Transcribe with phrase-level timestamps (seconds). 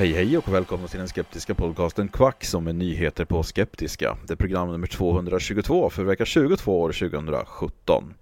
[0.00, 4.18] Hej hej och välkomna till den skeptiska podcasten Kvack som är nyheter på skeptiska.
[4.26, 8.14] Det är program nummer 222 för vecka 22 år 2017.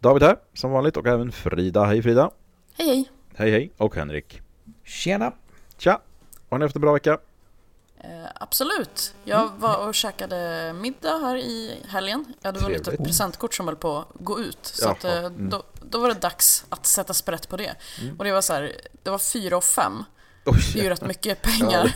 [0.00, 1.84] David här som vanligt och även Frida.
[1.84, 2.30] Hej Frida!
[2.74, 3.10] Hej hej!
[3.34, 3.72] Hej hej!
[3.76, 4.40] Och Henrik.
[4.84, 5.32] Tjena!
[5.78, 6.00] Tja!
[6.48, 7.18] Har ni haft en bra vecka?
[8.00, 9.14] Eh, absolut.
[9.24, 12.34] Jag var och käkade middag här i helgen.
[12.42, 13.06] Ja, det var lite Trevligt.
[13.06, 14.58] presentkort som höll på att gå ut.
[14.62, 15.50] Så Jaha, att, eh, mm.
[15.50, 17.74] då, då var det dags att sätta sprätt på det.
[18.18, 20.04] Och det var så här, det var fyra och fem.
[20.50, 21.92] Oj, Det är ju rätt mycket pengar.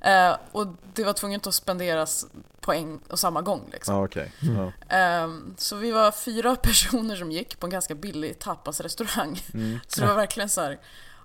[0.00, 2.26] eh, och det var tvunget att spenderas
[2.60, 3.68] på en och samma gång.
[3.72, 3.94] Liksom.
[3.94, 4.32] Ja, okej.
[4.40, 4.96] Ja.
[4.96, 9.42] Ehm, så vi var fyra personer som gick på en ganska billig tapasrestaurang.
[9.86, 10.78] Så det var verkligen så här,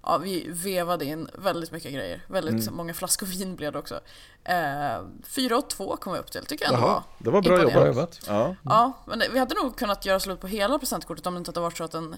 [0.03, 2.25] ja, vi vevade in väldigt mycket grejer.
[2.27, 3.99] Väldigt många flaskor vin blev det också.
[4.43, 7.71] Ehm, fyra och två kom vi upp till, tycker jag ändå Jaha, var det var
[7.71, 8.19] bra jobbat.
[8.27, 8.55] Ja.
[8.63, 11.59] Ja, men vi hade nog kunnat göra slut på hela presentkortet om det inte hade
[11.59, 12.15] varit så att en...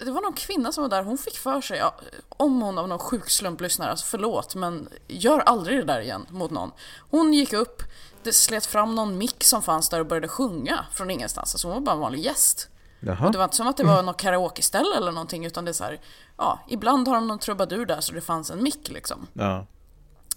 [0.00, 1.94] Det var någon kvinna som var där, hon fick för sig, ja,
[2.28, 6.26] om hon av någon sjuk slump lyssnar, alltså förlåt, men gör aldrig det där igen
[6.30, 6.72] mot någon.
[7.10, 7.82] Hon gick upp,
[8.22, 11.54] det slet fram någon mick som fanns där och började sjunga från ingenstans.
[11.54, 12.68] Alltså hon var bara en vanlig gäst.
[13.00, 13.32] Och det Jaha.
[13.32, 16.00] var inte som att det var något karaokeställe eller någonting, utan det är så här,
[16.36, 19.26] ja, ibland har de någon trubadur där så det fanns en mick liksom.
[19.32, 19.66] Ja.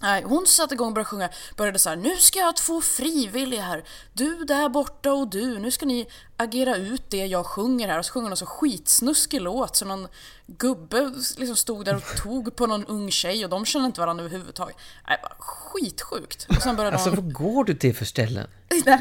[0.02, 2.80] Nej, hon satte igång och började sjunga, började så här, nu ska jag ha två
[2.80, 7.88] frivilliga här, du där borta och du, nu ska ni agera ut det jag sjunger
[7.88, 7.98] här.
[7.98, 10.08] Och så sjunger hon så skitsnuskig låt, så någon
[10.46, 14.24] gubbe liksom stod där och tog på någon ung tjej och de kände inte varandra
[14.24, 14.76] överhuvudtaget.
[15.08, 16.46] Nej, skitsjukt.
[16.48, 17.16] Och sen började Alltså hon...
[17.16, 18.46] vad går du till för ställen?
[18.70, 19.00] Nej, men,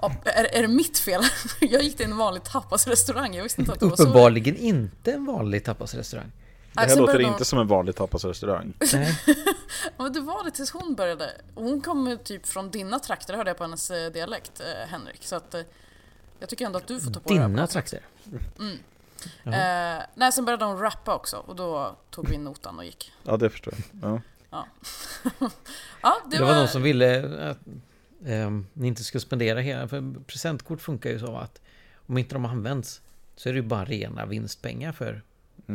[0.00, 1.22] ja, är, är det mitt fel?
[1.60, 4.02] Jag gick till en vanlig tapasrestaurang, jag visste inte att det var så.
[4.02, 6.32] Uppenbarligen inte en vanlig tapasrestaurang.
[6.72, 8.72] Det här sen låter hon- inte som en vanlig tapasrestaurang.
[9.96, 11.30] Ja, men det var det tills hon började.
[11.54, 15.24] Hon kom ju typ från dina trakter, hörde jag på hennes eh, dialekt, eh, Henrik.
[15.24, 15.60] Så att eh,
[16.38, 18.00] jag tycker ändå att du får ta på på Dina trakter?
[19.44, 23.12] Eh, nej, sen började hon rappa också och då tog vi notan och gick.
[23.22, 24.10] Ja, det förstår jag.
[24.10, 24.20] Ja.
[24.50, 24.66] Ja,
[26.30, 27.58] det, Det var någon som ville att
[28.26, 29.88] ehm, ni inte ska spendera hela...
[29.88, 31.60] För presentkort funkar ju så att
[32.06, 33.00] om inte de används
[33.36, 35.22] så är det ju bara rena vinstpengar för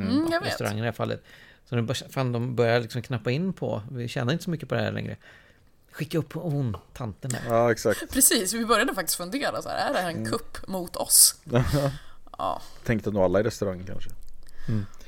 [0.01, 0.49] Mm, jag vet.
[0.49, 1.23] restaurangen i det här fallet.
[1.69, 4.75] Så nu fan, de börjar liksom knappa in på, vi tjänar inte så mycket på
[4.75, 5.17] det här längre.
[5.91, 7.41] Skicka upp hon, tanten där.
[7.49, 8.03] ja, exakt.
[8.13, 11.35] Precis, vi började faktiskt fundera så här, är det här en kupp mot oss?
[12.37, 14.09] Ja, Tänkte nog alla i restaurangen kanske.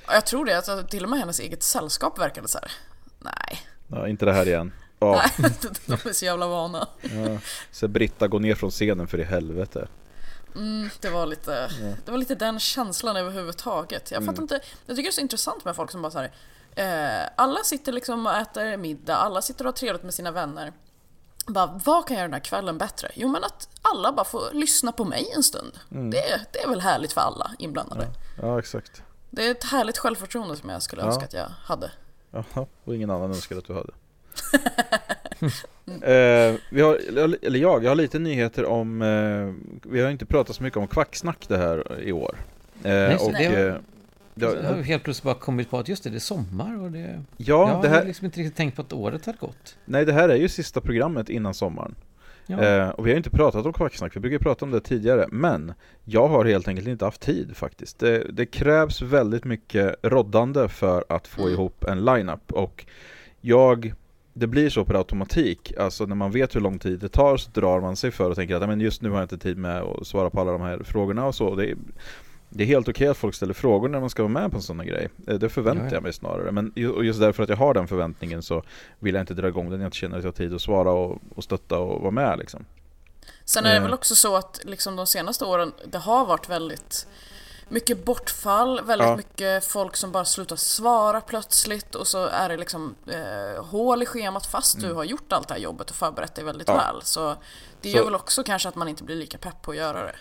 [0.07, 2.71] och jag tror det, att till och med hennes eget sällskap verkade så här.
[3.19, 4.73] Nej, Ja, inte det här igen.
[4.99, 5.51] Ja, nej,
[5.85, 6.87] de är så jävla vana.
[7.71, 9.87] så Britta går ner från scenen för i helvete.
[10.57, 11.69] Mm, det var lite,
[12.05, 14.11] det var lite den känslan överhuvudtaget.
[14.11, 16.31] Jag fattar inte, jag tycker det är så intressant med folk som bara så här,
[17.23, 20.73] eh, alla sitter liksom och äter middag, alla sitter och har trevligt med sina vänner.
[21.47, 23.11] Bara, vad kan jag göra den här kvällen bättre?
[23.15, 25.79] Jo men att alla bara får lyssna på mig en stund.
[25.89, 28.07] Det, det är väl härligt för alla inblandade.
[28.41, 29.01] Ja, exakt.
[29.29, 31.07] Det är ett härligt självförtroende som jag skulle Ja.
[31.07, 31.91] önska att jag hade.
[32.31, 33.93] Jaha, och ingen annan önskade att du hade.
[36.01, 36.99] eh, vi har,
[37.45, 40.87] eller jag, jag har lite nyheter om, eh, vi har inte pratat så mycket om
[40.87, 42.35] kvacksnack det här i år.
[42.83, 43.75] Eh, Nej, och, det var- eh,
[44.35, 47.23] Jag har helt plötsligt bara kommit på att just det, det är sommar och det...
[47.37, 49.77] ja, jag det har här, liksom inte riktigt tänkt på att året har gått.
[49.85, 51.95] nej det här är ju sista programmet innan sommaren.
[52.47, 52.63] Ja.
[52.63, 55.73] Eh, och vi har inte pratat om kvacksnack, vi brukar prata om det tidigare, men
[56.03, 57.99] jag har helt enkelt inte haft tid faktiskt.
[57.99, 61.53] Det, det krävs väldigt mycket roddande för att få mm.
[61.53, 62.85] ihop en line-up och
[63.41, 63.93] jag
[64.39, 67.49] det blir så per automatik, alltså när man vet hur lång tid det tar så
[67.53, 69.81] drar man sig för och tänker att men just nu har jag inte tid med
[69.81, 71.55] att svara på alla de här frågorna och så.
[71.55, 71.77] Det är,
[72.49, 74.57] det är helt okej okay att folk ställer frågor när man ska vara med på
[74.57, 75.09] en sån här grej.
[75.27, 75.95] Eh, det förväntar ja, ja.
[75.95, 76.51] jag mig snarare.
[76.51, 78.63] Men just därför att jag har den förväntningen så
[78.99, 79.79] vill jag inte dra igång den.
[79.79, 82.39] Jag inte känner att jag har tid att svara och, och stötta och vara med
[82.39, 82.65] liksom.
[83.45, 83.83] Sen är det eh.
[83.83, 87.07] väl också så att liksom de senaste åren, det har varit väldigt
[87.69, 89.15] mycket bortfall, väldigt ja.
[89.15, 94.05] mycket folk som bara slutar svara plötsligt och så är det liksom eh, hål i
[94.05, 94.89] schemat fast mm.
[94.89, 96.75] du har gjort allt det här jobbet och förberett dig väldigt ja.
[96.75, 97.01] väl.
[97.01, 97.35] Så
[97.81, 97.97] det så...
[97.97, 100.15] gör väl också kanske att man inte blir lika pepp på att göra det.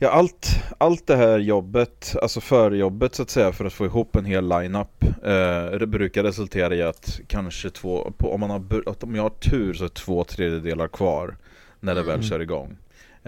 [0.00, 0.48] Ja, allt,
[0.78, 4.48] allt det här jobbet, alltså förjobbet så att säga för att få ihop en hel
[4.48, 9.30] line-up eh, brukar resultera i att kanske två, på, om, man har, om jag har
[9.30, 11.36] tur så är två tredjedelar kvar
[11.80, 12.12] när det mm.
[12.12, 12.76] väl kör igång.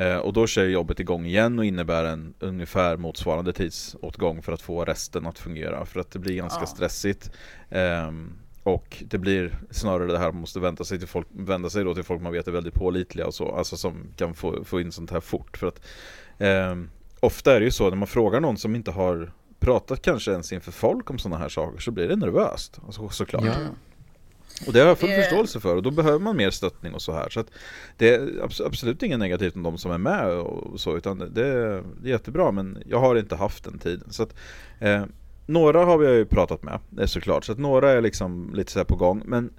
[0.01, 4.63] Eh, och då kör jobbet igång igen och innebär en ungefär motsvarande tidsåtgång för att
[4.63, 5.87] få resten att fungera.
[5.87, 6.67] För att det blir ganska ja.
[6.67, 7.31] stressigt.
[7.71, 8.11] Eh,
[8.63, 11.95] och det blir snarare det här man måste vända sig till folk, vända sig då
[11.95, 14.93] till folk man vet är väldigt pålitliga och så, alltså som kan få, få in
[14.93, 15.57] sånt här fort.
[15.57, 15.87] För att
[16.39, 16.77] eh,
[17.21, 20.53] ofta är det ju så när man frågar någon som inte har pratat kanske ens
[20.53, 23.45] inför folk om sådana här saker så blir det nervöst, alltså, såklart.
[23.45, 23.55] Ja.
[24.67, 27.13] Och det har jag full förståelse för och då behöver man mer stöttning och så
[27.13, 27.29] här.
[27.29, 27.45] Så
[27.97, 31.83] det är absolut inget negativt om de som är med och så utan det är,
[32.05, 34.13] jättebra men jag har inte haft den tiden.
[34.13, 34.35] Så att,
[34.79, 35.05] eh,
[35.47, 36.81] några har vi ju pratat med
[37.11, 39.51] såklart så att några är liksom lite så på gång men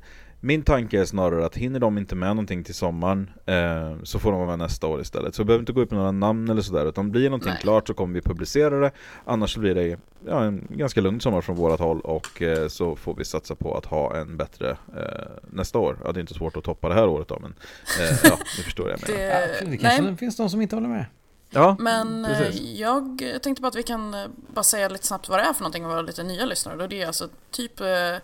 [0.43, 4.31] min tanke är snarare att hinner de inte med någonting till sommaren eh, så får
[4.31, 5.35] de vara med nästa år istället.
[5.35, 7.61] Så vi behöver inte gå upp med några namn eller sådär utan blir någonting Nej.
[7.61, 8.91] klart så kommer vi publicera det.
[9.25, 9.97] Annars blir det
[10.27, 13.77] ja, en ganska lugn sommar från vårat håll och eh, så får vi satsa på
[13.77, 15.97] att ha en bättre eh, nästa år.
[16.03, 17.53] Ja, det är inte svårt att toppa det här året då men
[17.99, 19.19] eh, ja, ni förstår jag menar.
[19.19, 20.17] Det, ja, det kanske Nej.
[20.17, 21.05] finns de som inte håller med.
[21.53, 22.79] Ja, Men eh, precis.
[22.79, 25.61] jag tänkte bara att vi kan eh, bara säga lite snabbt vad det är för
[25.61, 26.87] någonting och vara lite nya lyssnare.
[26.87, 28.17] Det är alltså typ Eh,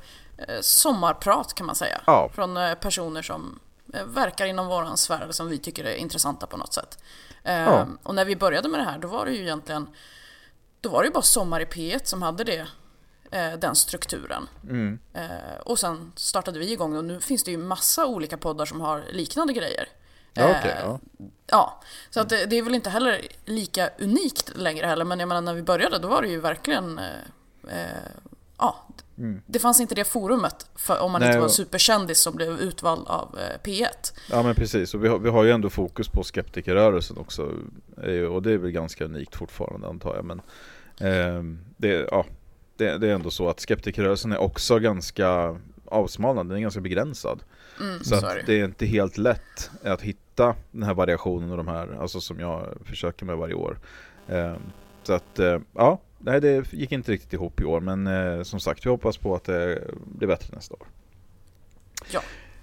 [0.61, 2.01] sommarprat kan man säga.
[2.05, 2.29] Ja.
[2.33, 3.59] Från eh, personer som
[3.93, 7.03] eh, verkar inom våran sfär som vi tycker är intressanta på något sätt.
[7.43, 7.87] Ja.
[8.03, 9.87] Och när vi började med det här då var det ju egentligen
[10.81, 12.67] Då var det ju bara Sommar i P1 som hade det
[13.57, 14.47] Den strukturen.
[14.63, 14.99] Mm.
[15.65, 19.03] Och sen startade vi igång och nu finns det ju massa olika poddar som har
[19.11, 19.89] liknande grejer.
[20.33, 20.99] Ja, okay, ja.
[21.47, 21.81] ja.
[22.09, 25.41] så att det, det, är väl inte heller lika unikt längre heller men jag menar
[25.41, 26.99] när vi började då var det ju verkligen
[28.57, 28.87] Ja,
[29.17, 29.41] Mm.
[29.45, 32.59] Det fanns inte det forumet för, om man Nej, inte var en superkändis som blev
[32.59, 34.13] utvald av eh, P1.
[34.31, 37.43] Ja men precis, och vi har, vi har ju ändå fokus på skeptikerrörelsen också.
[38.31, 40.25] Och det är väl ganska unikt fortfarande antar jag.
[40.25, 40.41] Men
[40.99, 41.43] eh,
[41.77, 42.25] det, ja,
[42.77, 47.43] det, det, är ändå så att skeptikerrörelsen är också ganska avsmalnad, den är ganska begränsad.
[47.79, 48.43] Mm, så, det.
[48.45, 52.39] det är inte helt lätt att hitta den här variationen och de här, alltså som
[52.39, 53.79] jag försöker med varje år.
[54.27, 54.55] Eh,
[55.03, 58.59] så att, eh, ja, nej det gick inte riktigt ihop i år men eh, som
[58.59, 60.87] sagt vi hoppas på att det blir bättre nästa år.
[62.11, 62.21] Ja.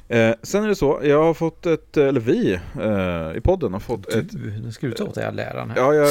[0.08, 3.80] Eh, sen är det så, jag har fått ett, eller vi eh, i podden har
[3.80, 4.32] fått du, ett...
[4.62, 5.76] Nu ska du ta åt dig all äran här.
[5.76, 6.08] Ja, jag,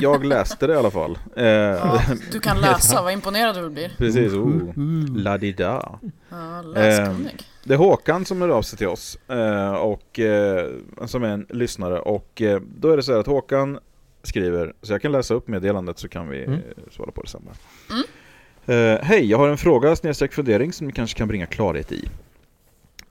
[0.00, 1.18] jag läste det i alla fall.
[1.36, 2.02] Eh, ja,
[2.32, 3.94] du kan läsa, vad imponerad du blir.
[3.98, 4.74] Precis, oh,
[5.16, 5.98] la-di-da.
[6.28, 7.26] Ja, läskunnig.
[7.26, 10.20] Eh, det är Håkan som hör av sig till oss, eh, och,
[11.06, 11.98] som är en lyssnare.
[12.00, 12.42] Och
[12.76, 13.78] då är det så här att Håkan
[14.22, 16.60] skriver, så jag kan läsa upp meddelandet så kan vi mm.
[16.90, 17.42] svara på det sen.
[17.90, 18.02] Mm.
[18.68, 22.08] Uh, Hej, jag har en fråga snedstreck fundering som ni kanske kan bringa klarhet i.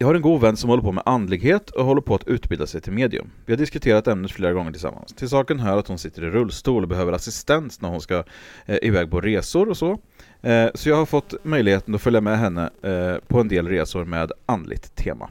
[0.01, 2.67] Jag har en god vän som håller på med andlighet och håller på att utbilda
[2.67, 3.29] sig till medium.
[3.45, 5.13] Vi har diskuterat ämnet flera gånger tillsammans.
[5.13, 8.23] Till saken hör att hon sitter i rullstol och behöver assistans när hon ska
[8.65, 9.99] eh, iväg på resor och så.
[10.41, 14.05] Eh, så jag har fått möjligheten att följa med henne eh, på en del resor
[14.05, 15.29] med andligt tema.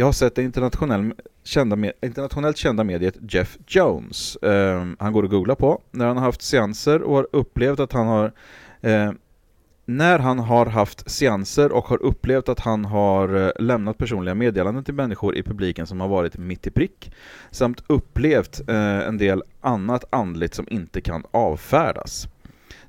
[0.00, 1.12] Jag har sett det internationell,
[1.44, 4.36] kända, internationellt kända mediet Jeff Jones.
[4.36, 5.80] Eh, han går att googla på.
[5.90, 8.32] När han har haft seanser och har upplevt att han har
[8.80, 9.12] eh,
[9.84, 14.84] när han har haft seanser och har upplevt att han har eh, lämnat personliga meddelanden
[14.84, 17.12] till människor i publiken som har varit mitt i prick,
[17.50, 22.28] samt upplevt eh, en del annat andligt som inte kan avfärdas.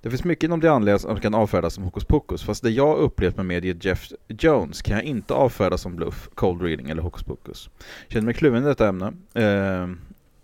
[0.02, 2.98] Det finns mycket inom det andliga som kan avfärdas som hokus pokus, fast det jag
[2.98, 7.24] upplevt med mediet Jeff Jones kan jag inte avfärda som bluff, cold reading eller hokus
[7.24, 7.70] pokus.
[8.08, 9.88] Känner mig kluven i detta ämne, eh,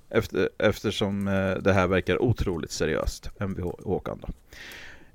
[0.09, 4.27] efter, eftersom eh, det här verkar otroligt seriöst, Mvh Håkan då.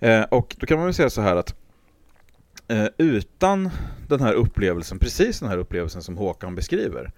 [0.06, 1.54] Eh, och då kan man väl säga så här att
[2.68, 3.70] eh, utan
[4.08, 7.12] den här upplevelsen, precis den här upplevelsen som Håkan beskriver,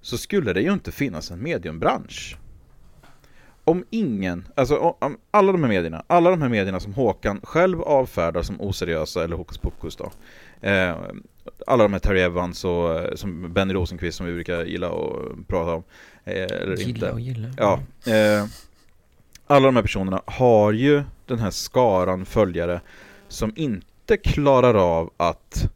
[0.00, 2.36] så skulle det ju inte finnas en mediumbransch
[3.70, 7.82] om ingen, alltså om alla de här medierna, alla de här medierna som Håkan själv
[7.82, 10.10] avfärdar som oseriösa eller hokus pokus då.
[10.68, 10.96] Eh,
[11.66, 15.46] alla de här Terry Evans och eh, som Benny Rosenqvist som vi brukar gilla att
[15.48, 15.82] prata om.
[16.24, 17.10] Eh, eller Gilla inte.
[17.12, 17.48] och gilla.
[17.56, 17.80] Ja.
[18.12, 18.44] Eh,
[19.46, 22.80] alla de här personerna har ju den här skaran följare
[23.28, 25.70] som inte klarar av att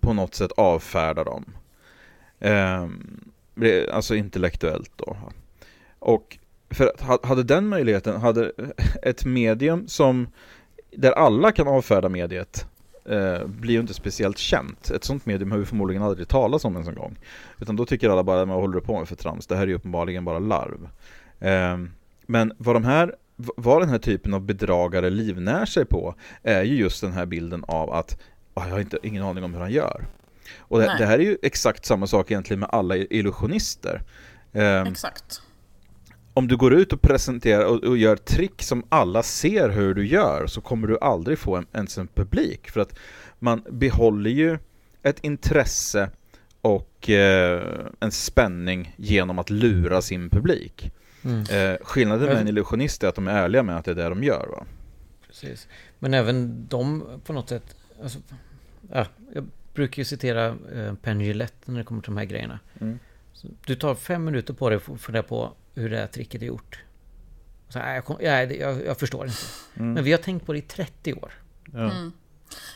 [0.00, 1.44] på något sätt avfärda dem.
[2.40, 2.86] Eh,
[3.54, 5.16] det- alltså intellektuellt då.
[5.98, 6.38] Och
[6.72, 8.52] för att hade den möjligheten, hade
[9.02, 10.26] ett medium som
[10.96, 12.66] där alla kan avfärda mediet
[13.04, 14.90] eh, blir ju inte speciellt känt.
[14.90, 17.18] Ett sånt medium har vi förmodligen aldrig talas om ens en gång.
[17.60, 19.46] Utan då tycker alla bara, vad håller du på med för trams?
[19.46, 20.88] Det här är ju uppenbarligen bara larv.
[21.40, 21.78] Eh,
[22.26, 26.76] men vad de här, vad den här typen av bedragare livnär sig på är ju
[26.76, 28.20] just den här bilden av att
[28.54, 30.06] ah, jag har inte, ingen aning om hur han gör.
[30.58, 34.02] Och det, det här är ju exakt samma sak egentligen med alla illusionister.
[34.52, 35.42] Eh, Exakt.
[36.34, 40.06] Om du går ut och presenterar och, och gör trick som alla ser hur du
[40.06, 42.98] gör så kommer du aldrig få en, ens en publik för att
[43.38, 44.58] man behåller ju
[45.02, 46.10] ett intresse
[46.60, 50.92] och eh, en spänning genom att lura sin publik.
[51.24, 51.40] Mm.
[51.40, 54.08] Eh, skillnaden med en illusionist är att de är ärliga med att det är det
[54.08, 54.46] de gör.
[54.46, 54.64] Va?
[55.26, 55.68] Precis.
[55.98, 57.76] Men även de på något sätt...
[58.02, 58.18] Alltså,
[58.92, 62.58] ja, jag brukar ju citera eh, Penn Jillette när det kommer till de här grejerna.
[62.80, 62.98] Mm.
[63.66, 66.46] Du tar fem minuter på dig för att fundera på hur det här tricket är
[66.46, 66.78] gjort.
[67.68, 68.52] Så, nej, jag, kom, jag,
[68.86, 69.36] jag förstår inte.
[69.74, 69.92] Mm.
[69.92, 71.32] Men vi har tänkt på det i 30 år.
[71.72, 71.80] Ja.
[71.80, 72.12] Det är Nej,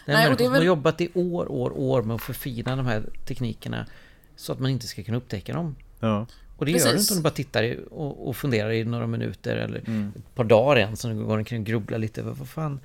[0.06, 3.02] det är som har väl- jobbat i år, år, år med att förfina de här
[3.26, 3.87] teknikerna
[4.37, 5.76] så att man inte ska kunna upptäcka dem.
[6.00, 6.26] Ja.
[6.56, 7.00] Och det gör du Precis.
[7.00, 10.12] inte om du bara tittar i- och, och funderar i några minuter eller Mm.
[10.16, 11.00] ett par dagar ens.
[11.00, 12.23] Så du går omkring och grubblar lite.
[12.23, 12.80] Vad fan,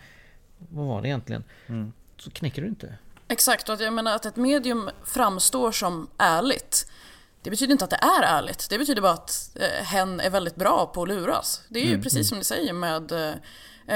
[0.57, 1.43] vad var det egentligen?
[1.67, 1.91] Mm.
[2.17, 2.95] Så knäcker du inte.
[3.27, 6.91] Exakt, och att jag menar att ett medium framstår som ärligt.
[7.43, 8.69] Det betyder inte att det är ärligt.
[8.69, 11.62] Det betyder bara att eh, hen är väldigt bra på att luras.
[11.69, 13.33] Det är ju precis som ni säger med eh,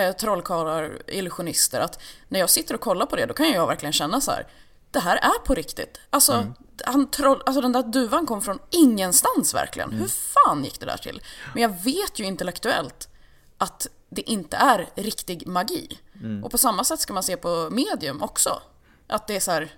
[0.01, 1.79] eh, trollkarlar, illusionister.
[1.79, 4.47] Att när jag sitter och kollar på det, då kan jag verkligen känna så här.
[4.91, 5.99] Det här är på riktigt.
[6.09, 6.53] Alltså,
[6.85, 9.91] han troll, alltså den där duvan kom från ingenstans verkligen.
[9.91, 11.21] Hur fan gick det där till?
[11.53, 13.09] Men jag vet ju intellektuellt
[13.57, 15.99] att det inte är riktig magi.
[16.43, 18.61] Och på samma sätt ska man se på medium också.
[19.07, 19.71] Att det är så här,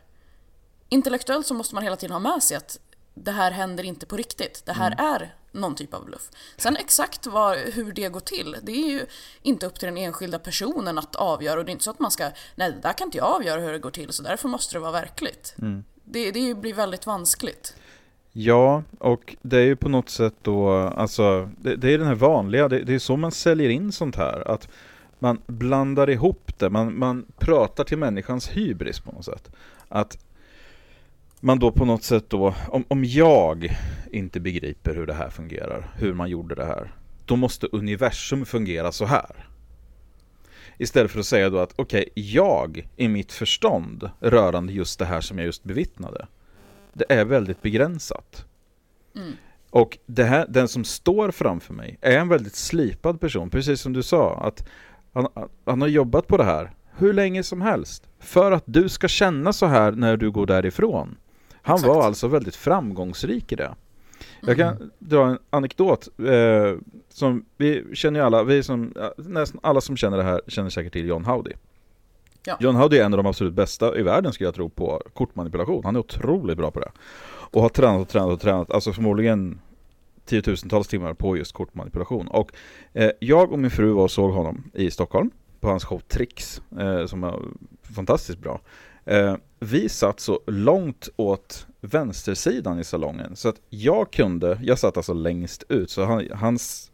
[0.90, 2.80] intellektuellt så måste man hela tiden ha med sig att
[3.24, 4.66] det här händer inte på riktigt.
[4.66, 6.30] Det här är någon typ av bluff.
[6.58, 9.06] Sen exakt vad, hur det går till, det är ju
[9.42, 12.12] inte upp till den enskilda personen att avgöra och det är inte så att man
[12.12, 14.76] ska, nej det där kan inte jag avgöra hur det går till så därför måste
[14.76, 15.56] det vara verkligt.
[16.04, 17.76] Det, det blir väldigt vanskligt.
[18.32, 22.16] Ja, och det är ju på något sätt då, alltså det, det är den här
[22.16, 24.70] vanliga, det, det är så man säljer in sånt här, att
[25.20, 29.52] man blandar ihop det, man, man pratar till människans hybris på något sätt.
[29.90, 30.18] Att
[31.40, 33.78] man då på något sätt då, om, om jag
[34.12, 36.92] inte begriper hur det här fungerar, hur man gjorde det här,
[37.26, 39.48] då måste universum fungera så här.
[40.78, 45.22] Istället för att säga då att okej, jag i mitt förstånd rörande just det här
[45.22, 46.28] som jag just bevittnade,
[46.94, 48.46] det är väldigt begränsat.
[49.70, 53.94] Och det här, den som står framför mig är en väldigt slipad person, precis som
[53.94, 54.36] du sa.
[54.36, 54.68] att
[55.14, 55.28] han,
[55.66, 58.10] han har jobbat på det här hur länge som helst.
[58.20, 61.18] För att du ska känna så här när du går därifrån.
[61.68, 61.88] Han Exakt.
[61.94, 63.76] var alltså väldigt framgångsrik i det.
[64.42, 66.76] Jag kan dra en anekdot eh,
[67.10, 70.94] som vi känner ju alla, vi som, nästan alla som känner det här känner säkert
[70.94, 71.52] till John Howdy.
[72.46, 72.58] Ja.
[72.60, 75.82] John Howdy är en av de absolut bästa i världen skulle jag tro på kortmanipulation.
[75.86, 76.92] Han är otroligt bra på det.
[77.30, 79.62] Och har tränat och tränat och tränat, alltså förmodligen
[80.26, 82.28] tiotusentals timmar på just kortmanipulation.
[82.28, 82.52] Och
[82.94, 86.62] eh, jag och min fru var och såg honom i Stockholm på hans show Tricks,
[86.80, 87.42] eh, som var
[87.96, 88.62] fantastiskt bra.
[89.08, 94.98] Eh, vi satt så långt åt vänstersidan i salongen så att jag kunde, jag satt
[94.98, 96.92] alltså längst ut så han, hans,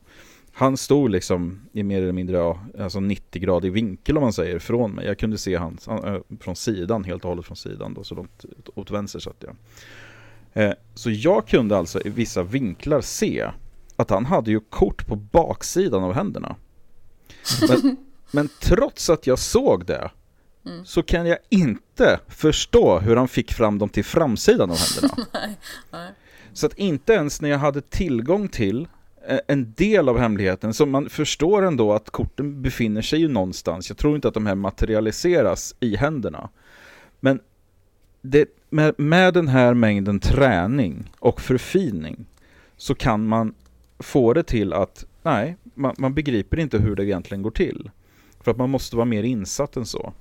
[0.53, 5.05] han stod liksom i mer eller mindre alltså 90-gradig vinkel om man säger från mig.
[5.05, 8.15] Jag kunde se hans han, eh, från sidan, helt och hållet från sidan då, så
[8.15, 9.55] långt åt vänster satt jag.
[10.53, 13.49] Eh, så jag kunde alltså i vissa vinklar se
[13.95, 16.55] att han hade ju kort på baksidan av händerna.
[17.69, 17.97] Men,
[18.31, 20.11] men trots att jag såg det
[20.85, 25.27] så kan jag inte förstå hur han fick fram dem till framsidan av händerna.
[25.91, 26.11] nej.
[26.53, 28.87] Så att inte ens när jag hade tillgång till
[29.27, 33.89] eh, en del av hemligheten, så man förstår ändå att korten befinner sig ju någonstans.
[33.89, 36.49] Jag tror inte att de här materialiseras i händerna.
[37.19, 37.39] Men
[38.21, 42.25] det, med, med den här mängden träning och förfining
[42.77, 43.53] så kan man
[43.99, 47.89] få det till att nej, man, man begriper inte hur det egentligen går till.
[48.41, 50.13] För att man måste vara mer insatt än så.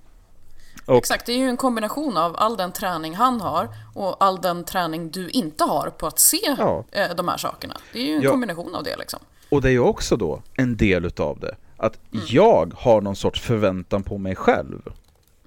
[0.86, 4.40] Och, Exakt, det är ju en kombination av all den träning han har och all
[4.40, 6.84] den träning du inte har på att se ja.
[6.92, 7.76] Eh, de här sakerna.
[7.92, 8.30] Det är ju en ja.
[8.30, 9.20] kombination av det liksom.
[9.48, 11.56] Och det är ju också då en del utav det.
[11.76, 12.24] Att mm.
[12.28, 14.92] jag har någon sorts förväntan på mig själv.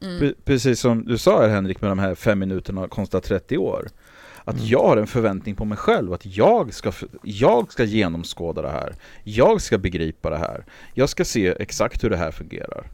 [0.01, 0.33] Mm.
[0.43, 3.87] Precis som du sa här Henrik med de här fem minuterna konstar 30 år.
[4.43, 4.67] Att mm.
[4.67, 8.95] jag har en förväntning på mig själv, att jag ska, jag ska genomskåda det här.
[9.23, 10.65] Jag ska begripa det här.
[10.93, 12.91] Jag ska se exakt hur det här fungerar.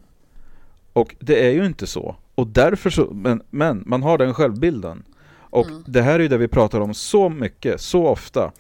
[0.93, 2.15] Och det är ju inte så.
[2.41, 5.03] Och därför så, men, men man har den självbilden.
[5.33, 5.83] Och mm.
[5.87, 8.51] det här är ju det vi pratar om så mycket, så ofta.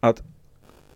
[0.00, 0.22] Att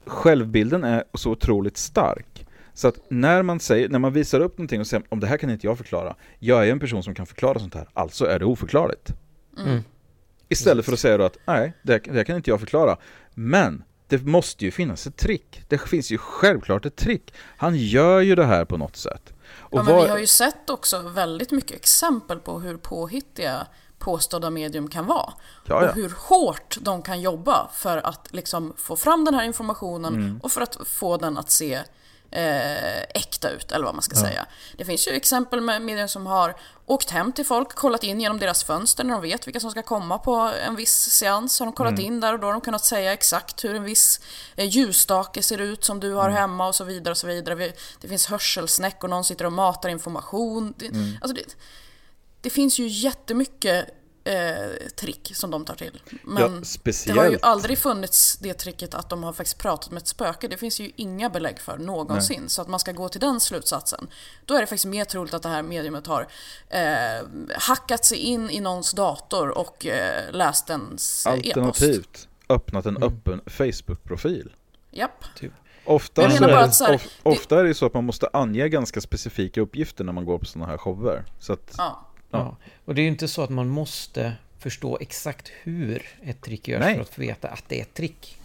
[0.07, 2.47] självbilden är så otroligt stark.
[2.75, 5.37] Så att när man, säger, när man visar upp någonting och säger om det här
[5.37, 6.15] kan inte jag förklara.
[6.39, 9.13] Jag är en person som kan förklara sånt här, alltså är det oförklarligt.
[9.59, 9.81] Mm.
[10.49, 12.97] Istället för att säga då att nej, det, det kan inte jag förklara.
[13.35, 15.63] Men det måste ju finnas ett trick.
[15.69, 17.35] Det finns ju självklart ett trick.
[17.57, 19.33] Han gör ju det här på något sätt.
[19.71, 20.03] Och ja, men var...
[20.03, 23.67] vi har ju sett också väldigt mycket exempel på hur påhittiga
[23.99, 25.33] påstådda medium kan vara.
[25.67, 25.89] Ja, ja.
[25.89, 30.41] Och hur hårt de kan jobba för att liksom få fram den här informationen mm.
[30.43, 31.81] och för att få den att se
[32.31, 34.23] eh, äkta ut, eller vad man ska ja.
[34.23, 34.47] säga.
[34.77, 36.57] Det finns ju exempel med medier som har
[36.87, 39.83] åkt hem till folk, kollat in genom deras fönster när de vet vilka som ska
[39.83, 40.35] komma på
[40.67, 41.59] en viss seans.
[41.59, 42.05] Har de kollat mm.
[42.05, 44.21] in där och då har de kunnat säga exakt hur en viss
[44.57, 46.37] eh, ljusstake ser ut som du har mm.
[46.37, 47.11] hemma och så vidare.
[47.11, 47.73] och så vidare.
[48.01, 50.75] Det finns hörselsnäck och någon sitter och matar information.
[50.81, 51.19] Mm.
[51.21, 51.57] Alltså det,
[52.41, 56.03] det finns ju jättemycket eh, trick som de tar till.
[56.23, 57.17] Men ja, speciellt...
[57.17, 60.49] det har ju aldrig funnits det tricket att de har faktiskt pratat med ett spöke.
[60.49, 62.41] Det finns ju inga belägg för någonsin.
[62.41, 62.51] Nej.
[62.51, 64.09] Så att man ska gå till den slutsatsen.
[64.45, 66.27] Då är det faktiskt mer troligt att det här mediumet har
[66.69, 66.81] eh,
[67.59, 71.47] hackat sig in i någons dator och eh, läst ens e-post.
[71.47, 73.09] Alternativt öppnat en mm.
[73.09, 74.53] öppen Facebook-profil.
[74.91, 75.25] Japp.
[75.37, 75.53] Typ.
[75.85, 80.05] Ofta, är det, här, ofta är det så att man måste ange ganska specifika uppgifter
[80.05, 81.25] när man går på sådana här shower.
[81.39, 82.10] Så att, ja.
[82.31, 82.57] Ja.
[82.85, 86.81] Och det är ju inte så att man måste förstå exakt hur ett trick görs
[86.81, 86.95] Nej.
[86.95, 88.41] för att få veta att det är ett trick.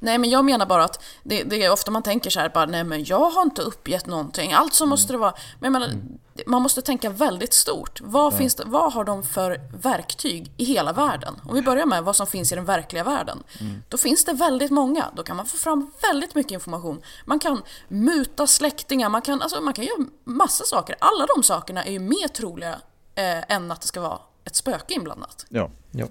[0.00, 2.66] Nej, men jag menar bara att det, det, är ofta man tänker så här, bara,
[2.66, 4.90] nej men jag har inte uppgett någonting, alltså mm.
[4.90, 5.34] måste det vara...
[5.60, 6.18] Men jag menar, mm.
[6.46, 8.00] man måste tänka väldigt stort.
[8.00, 8.38] Vad, ja.
[8.38, 11.34] finns det, vad har de för verktyg i hela världen?
[11.44, 13.42] Om vi börjar med vad som finns i den verkliga världen.
[13.60, 13.82] Mm.
[13.88, 17.02] Då finns det väldigt många, då kan man få fram väldigt mycket information.
[17.24, 20.96] Man kan muta släktingar, man kan, alltså, man kan göra massa saker.
[20.98, 22.80] Alla de sakerna är ju mer troliga
[23.18, 25.46] eh, än att det ska vara ett spöke inblandat.
[25.48, 26.06] Ja, ja.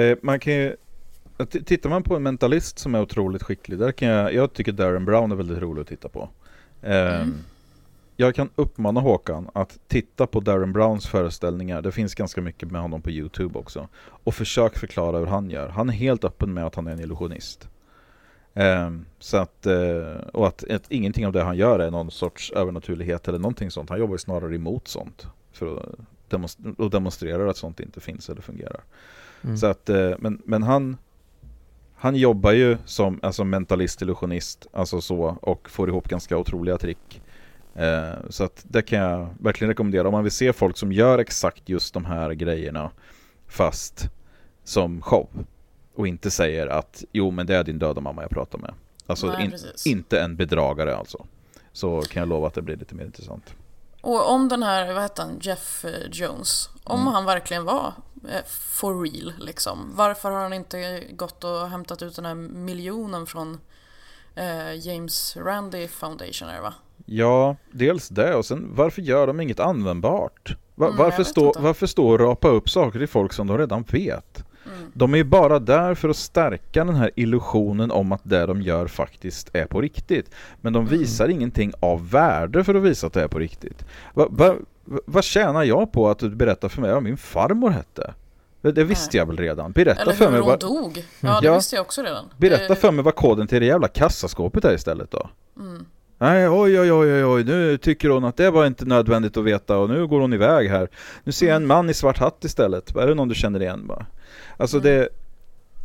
[0.00, 0.76] Eh, man kan ju
[1.46, 5.04] Tittar man på en mentalist som är otroligt skicklig, där kan jag, jag tycker Darren
[5.04, 6.28] Brown är väldigt rolig att titta på.
[6.82, 7.34] Eh, mm.
[8.16, 12.80] Jag kan uppmana Håkan att titta på Darren Browns föreställningar, det finns ganska mycket med
[12.80, 13.88] honom på Youtube också.
[14.24, 15.68] Och försök förklara hur han gör.
[15.68, 17.68] Han är helt öppen med att han är en illusionist.
[18.54, 22.50] Eh, så att, eh, och att, att ingenting av det han gör är någon sorts
[22.50, 23.90] övernaturlighet eller någonting sånt.
[23.90, 25.26] Han jobbar snarare emot sånt.
[25.52, 25.84] För att
[26.30, 28.80] demonstrera, och demonstrerar att sånt inte finns eller fungerar.
[29.42, 29.56] Mm.
[29.56, 30.96] Så att, eh, men, men han
[32.00, 37.22] han jobbar ju som alltså mentalist, illusionist, alltså så, och får ihop ganska otroliga trick.
[37.74, 41.18] Eh, så att det kan jag verkligen rekommendera om man vill se folk som gör
[41.18, 42.90] exakt just de här grejerna
[43.46, 44.10] fast
[44.64, 45.28] som show.
[45.94, 48.74] Och inte säger att jo men det är din döda mamma jag pratar med.
[49.06, 49.52] Alltså Nej, in,
[49.86, 51.26] inte en bedragare alltså.
[51.72, 53.54] Så kan jag lova att det blir lite mer intressant.
[54.00, 57.12] Och om den här, vad heter han, Jeff eh, Jones, om mm.
[57.12, 57.92] han verkligen var
[58.28, 59.92] eh, for real liksom.
[59.94, 63.60] Varför har han inte gått och hämtat ut den här miljonen från
[64.34, 66.74] eh, James Randi Foundation är det va?
[67.06, 70.56] Ja, dels det och sen varför gör de inget användbart?
[70.74, 73.82] Var, mm, varför, stå, varför stå och rapa upp saker till folk som de redan
[73.82, 74.44] vet?
[74.66, 74.92] Mm.
[74.94, 78.62] De är ju bara där för att stärka den här illusionen om att det de
[78.62, 80.30] gör faktiskt är på riktigt.
[80.60, 80.98] Men de mm.
[80.98, 81.36] visar mm.
[81.36, 83.84] ingenting av värde för att visa att det är på riktigt.
[84.14, 88.14] Va, va, vad tjänar jag på att du berättar för mig vad min farmor hette?
[88.62, 89.72] Det visste jag väl redan.
[89.72, 91.04] Berätta Eller för mig hur hon dog.
[91.20, 92.24] Ja, det ja, visste jag också redan.
[92.36, 95.30] Berätta för mig vad koden till det jävla kassaskåpet är istället då.
[95.58, 95.86] Mm.
[96.22, 99.78] Nej, oj, oj, oj, oj, nu tycker hon att det var inte nödvändigt att veta
[99.78, 100.88] och nu går hon iväg här.
[101.24, 102.96] Nu ser jag en man i svart hatt istället.
[102.96, 104.06] Är det någon du känner igen bara?
[104.56, 104.84] Alltså mm.
[104.84, 105.08] det,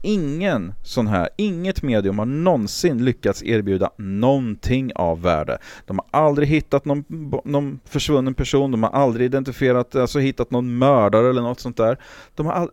[0.01, 5.57] ingen sån här, inget medium har någonsin lyckats erbjuda någonting av värde.
[5.85, 7.03] De har aldrig hittat någon,
[7.43, 11.97] någon försvunnen person, de har aldrig identifierat, alltså hittat någon mördare eller något sånt där.
[12.35, 12.69] De har, all,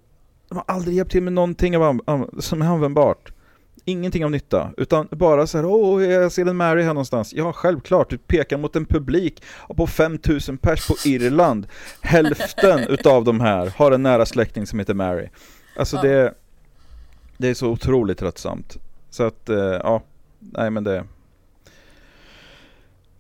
[0.49, 3.32] de har aldrig hjälpt till med någonting av, som är användbart.
[3.85, 7.33] Ingenting av nytta, utan bara så här, åh, jag ser en Mary här någonstans.
[7.33, 9.43] Ja, självklart, du pekar mot en publik
[9.77, 11.67] på 5000 pers på Irland.
[12.01, 15.29] Hälften utav de här har en nära släkting som heter Mary.
[15.77, 16.03] Alltså ja.
[16.03, 16.35] det,
[17.37, 18.77] det är så otroligt tröttsamt.
[19.11, 20.03] Så att, eh, ja,
[20.41, 21.05] nej men det...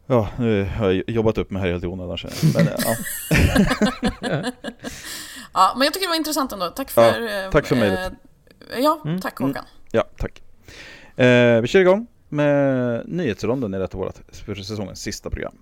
[0.07, 2.55] Ja, nu har jag jobbat upp mig här helt i onödan känner jag.
[2.65, 4.43] Men, ja.
[5.55, 6.67] Ja, men jag tycker det var intressant ändå.
[6.69, 7.21] Tack för...
[7.21, 8.13] Ja, tack för eh, mejlet.
[8.79, 9.21] Ja, Mm.
[9.21, 9.65] tack Håkan.
[9.91, 10.42] ja, tack.
[11.23, 15.55] Eh, vi kör igång med nyhetsronden i detta vårt för säsongens sista program.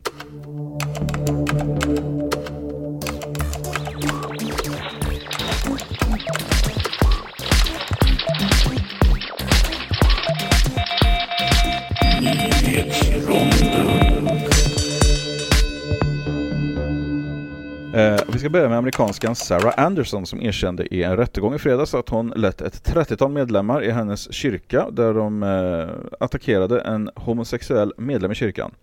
[17.95, 21.95] Eh, vi ska börja med amerikanskan Sarah Anderson som erkände i en rättegång i fredags
[21.95, 25.89] att hon lett ett 30-tal medlemmar i hennes kyrka där de eh,
[26.25, 28.75] attackerade en homosexuell medlem i kyrkan.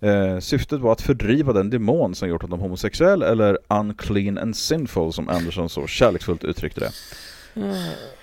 [0.00, 5.12] Eh, syftet var att fördriva den demon som gjort honom homosexuell eller unclean and sinful
[5.12, 6.90] som Anderson så kärleksfullt uttryckte det.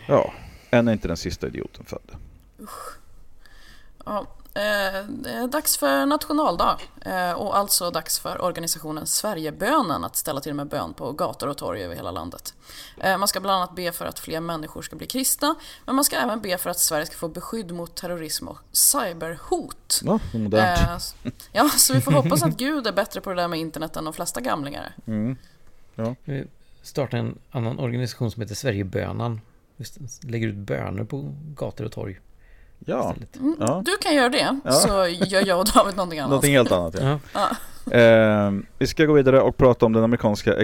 [0.08, 0.34] Ja,
[0.72, 2.12] än är inte den sista idioten född.
[4.06, 4.62] Ja, eh,
[5.33, 10.67] är dags för nationaldag eh, och alltså dags för organisationen Sverigebönen att ställa till med
[10.67, 12.53] bön på gator och torg över hela landet.
[12.97, 16.05] Eh, Man ska bland annat be för att fler människor ska bli kristna men man
[16.05, 20.01] ska även be för att Sverige ska få beskydd mot terrorism och cyberhot.
[20.03, 21.15] Ja, modernt.
[21.23, 23.95] Eh, Ja, så vi får hoppas att Gud är bättre på det där med internet
[23.95, 24.95] än de flesta gamlingar.
[25.07, 25.38] Mm.
[26.23, 26.47] Vi
[26.81, 29.41] startar en annan organisation som heter Sverigebönan.
[29.75, 29.85] Vi
[30.21, 32.19] lägger ut böner på gator och torg.
[32.86, 33.56] Ja, istället.
[33.60, 33.82] ja.
[33.86, 34.72] Du kan göra det, Ja.
[34.72, 36.30] så gör jag och David någonting annat.
[36.30, 37.20] någonting helt annat ja.
[37.34, 37.50] Ja.
[37.98, 40.62] Eh, vi ska gå vidare och prata om den amerikanska eh,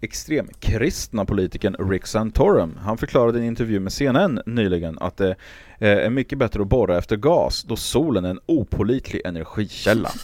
[0.00, 2.78] extremkristna politikern Rick Santorum.
[2.82, 5.30] Han förklarade i en intervju med CNN nyligen att det
[5.78, 10.10] eh, är mycket bättre att borra efter gas då solen är en opolitlig energikälla.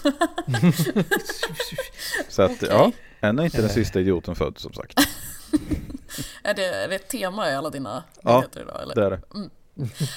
[2.29, 2.69] Så att, Okej.
[2.71, 4.99] ja, än är inte den sista idioten född som sagt.
[6.43, 8.83] Är det, är det ett tema i alla dina Ja, nyheter idag?
[8.83, 8.95] Eller?
[8.95, 9.21] Det är det.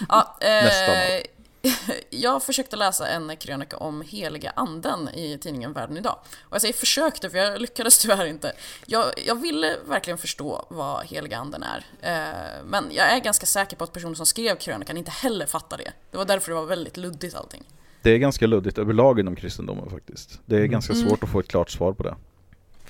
[0.10, 1.22] Ja, eh,
[2.10, 6.16] jag försökte läsa en krönika om heliga anden i tidningen Världen idag.
[6.42, 8.52] Och jag säger försökte för jag lyckades tyvärr inte.
[8.86, 11.86] Jag, jag ville verkligen förstå vad heliga anden är.
[12.02, 15.78] Eh, men jag är ganska säker på att personen som skrev krönikan inte heller fattar
[15.78, 15.92] det.
[16.12, 17.64] Det var därför det var väldigt luddigt allting.
[18.02, 20.40] Det är ganska luddigt överlag inom kristendomen faktiskt.
[20.46, 21.08] Det är ganska Mm.
[21.08, 22.16] svårt att få ett klart svar på det.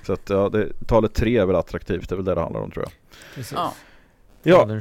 [0.06, 2.62] Så att ja, det, talet tre är väl attraktivt, det är väl det det handlar
[2.62, 2.94] om tror jag.
[3.36, 3.54] Precis.
[3.56, 3.74] Ja.
[4.44, 4.80] Ja.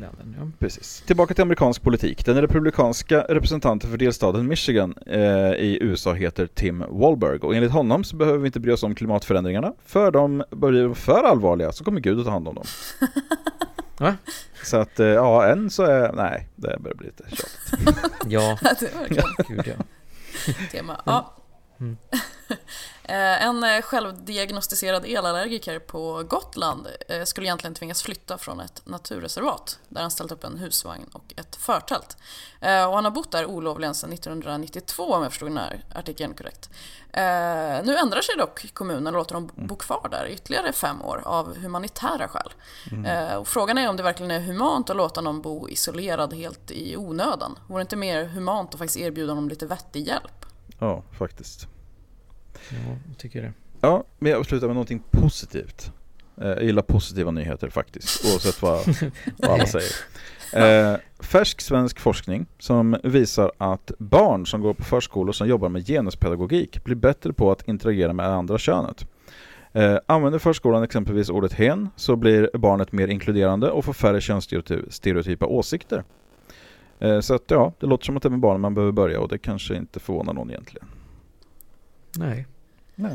[0.00, 0.50] Ja.
[0.58, 1.02] Precis.
[1.06, 2.24] Tillbaka till amerikansk politik.
[2.24, 5.20] Den republikanska representanten för delstaten Michigan eh,
[5.52, 8.94] i USA heter Tim Walberg och enligt honom så behöver vi inte bry oss om
[8.94, 12.64] klimatförändringarna för de börjar bli för allvarliga så kommer Gud att ta hand om dem.
[14.62, 18.12] Så att eh, ja, än så är, nej, det börjar bli lite tjatigt.
[18.26, 19.84] Ja, det är verkligen gud ja.
[20.72, 21.00] tema.
[21.06, 21.36] Ja.
[21.80, 21.96] Mm.
[23.08, 29.78] Eh, En eh, självdiagnostiserad elallergiker på Gotland eh, skulle egentligen tvingas flytta från ett naturreservat
[29.88, 32.16] där han ställt upp en husvagn och ett förtält.
[32.60, 36.70] Och han har bott där olovligen sedan 1992 om jag förstod den här artikeln korrekt.
[37.86, 41.56] Nu ändrar sig dock kommunen och låter dem bo kvar där ytterligare fem år av
[41.58, 42.52] humanitära skäl.
[43.06, 46.70] Eh, Och frågan är om det verkligen är humant att låta någon bo isolerad helt
[46.70, 47.58] i onödan.
[47.68, 50.46] Vore det inte mer humant att faktiskt erbjuda honom lite vettig hjälp?
[50.80, 51.66] Ja, faktiskt.
[52.70, 52.76] Ja,
[53.08, 53.52] jag tycker det.
[53.80, 55.92] Ja, men jag slutar med någonting positivt.
[56.40, 58.80] Eh, Jag gillar positiva nyheter faktiskt, oavsett vad,
[59.36, 59.92] vad alla säger.
[60.52, 65.86] Eh, färsk svensk forskning som visar att barn som går på förskolor som jobbar med
[65.86, 69.06] genuspedagogik blir bättre på att interagera med andra könet.
[69.72, 75.46] Eh, använder förskolan exempelvis ordet hen så blir barnet mer inkluderande och får färre könsstereotypa
[75.46, 76.04] åsikter.
[76.98, 79.20] Eh, så att ja, det låter som att det är med barnen man behöver börja
[79.20, 80.86] och det kanske inte förvånar någon egentligen.
[82.18, 82.46] Nej.
[82.94, 83.12] Nej.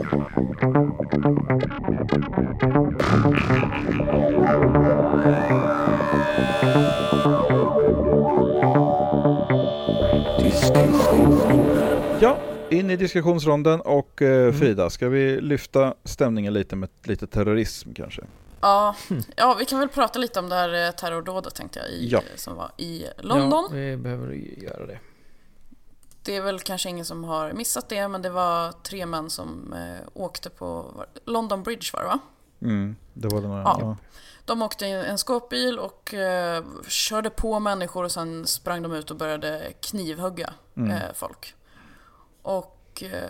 [12.20, 12.38] Ja,
[12.70, 18.22] in i diskussionsronden och eh, Frida, ska vi lyfta stämningen lite med lite terrorism kanske?
[18.62, 18.96] Ja,
[19.36, 22.22] ja, vi kan väl prata lite om det här eh, terrordådet tänkte jag, i, Ja.
[22.36, 23.64] som var i London.
[23.72, 25.00] Ja, vi behöver göra det.
[26.24, 29.74] Det är väl kanske ingen som har missat det, men det var tre män som
[29.74, 30.94] eh, åkte på
[31.26, 32.20] London Bridge var det va?
[32.62, 33.78] Mm, det var den här, Ja.
[33.80, 33.98] ja.
[34.46, 39.12] De åkte i en skåpbil och eh, körde på människor och sen sprang de ut
[39.12, 40.92] och började knivhugga Mm.
[40.92, 41.56] eh, folk.
[42.42, 43.30] Och eh,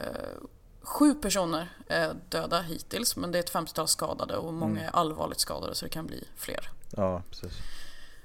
[0.82, 4.86] sju personer är döda hittills, men det är ett 50-tal skadade och många Mm.
[4.86, 6.70] är allvarligt skadade så det kan bli fler.
[6.98, 7.52] ja, precis.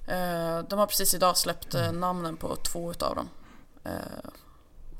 [0.08, 3.28] Eh, De har precis idag släppt eh, namnen på två utav dem.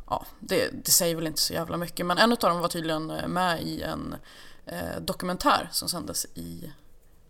[0.06, 2.68] Eh, Ja, det, det säger väl inte så jävla mycket men en utav dem var
[2.68, 4.14] tydligen eh, med i en
[4.66, 6.72] eh, dokumentär som sändes i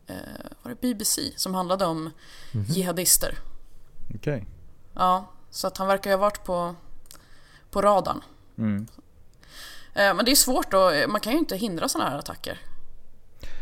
[0.07, 0.17] eh,
[0.63, 2.11] var det BBC som handlade om
[2.69, 3.39] jihadister.
[4.15, 4.47] Okej.
[4.95, 6.75] Ja, så att han verkar ju ha varit på,
[7.71, 8.23] på radarn.
[8.59, 8.87] Mm.
[9.95, 12.61] Eh, men det är svårt då, man kan ju inte hindra sådana här attacker.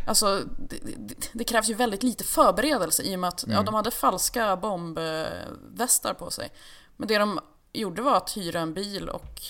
[0.07, 3.57] Alltså, det, det, det, krävs ju väldigt lite förberedelse i och med att mm.
[3.57, 6.53] ja, de hade falska bombvästar på sig.
[6.97, 7.41] Men det de
[7.75, 9.41] gjorde var att hyra en bil och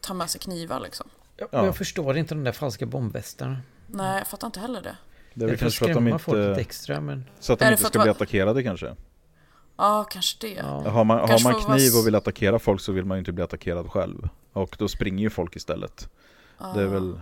[0.00, 1.08] ta med sig knivar liksom.
[1.36, 1.46] Ja.
[1.50, 3.56] Jag förstår inte de där falska bombvästarna.
[3.86, 4.96] Nej, jag fattar inte heller det.
[5.34, 6.60] Det är väl kanske för att de inte...
[6.60, 7.24] Extra, men...
[7.40, 8.96] Så att de inte ska bli attackerade kanske?
[9.76, 10.52] Ja, kanske det.
[10.54, 10.90] Ja.
[10.90, 13.44] Har man, har man kniv och vill attackera folk så vill man ju inte bli
[13.44, 14.28] attackerad själv.
[14.52, 16.08] Och då springer ju folk istället.
[16.58, 16.72] Ah.
[16.72, 17.20] Det är väl...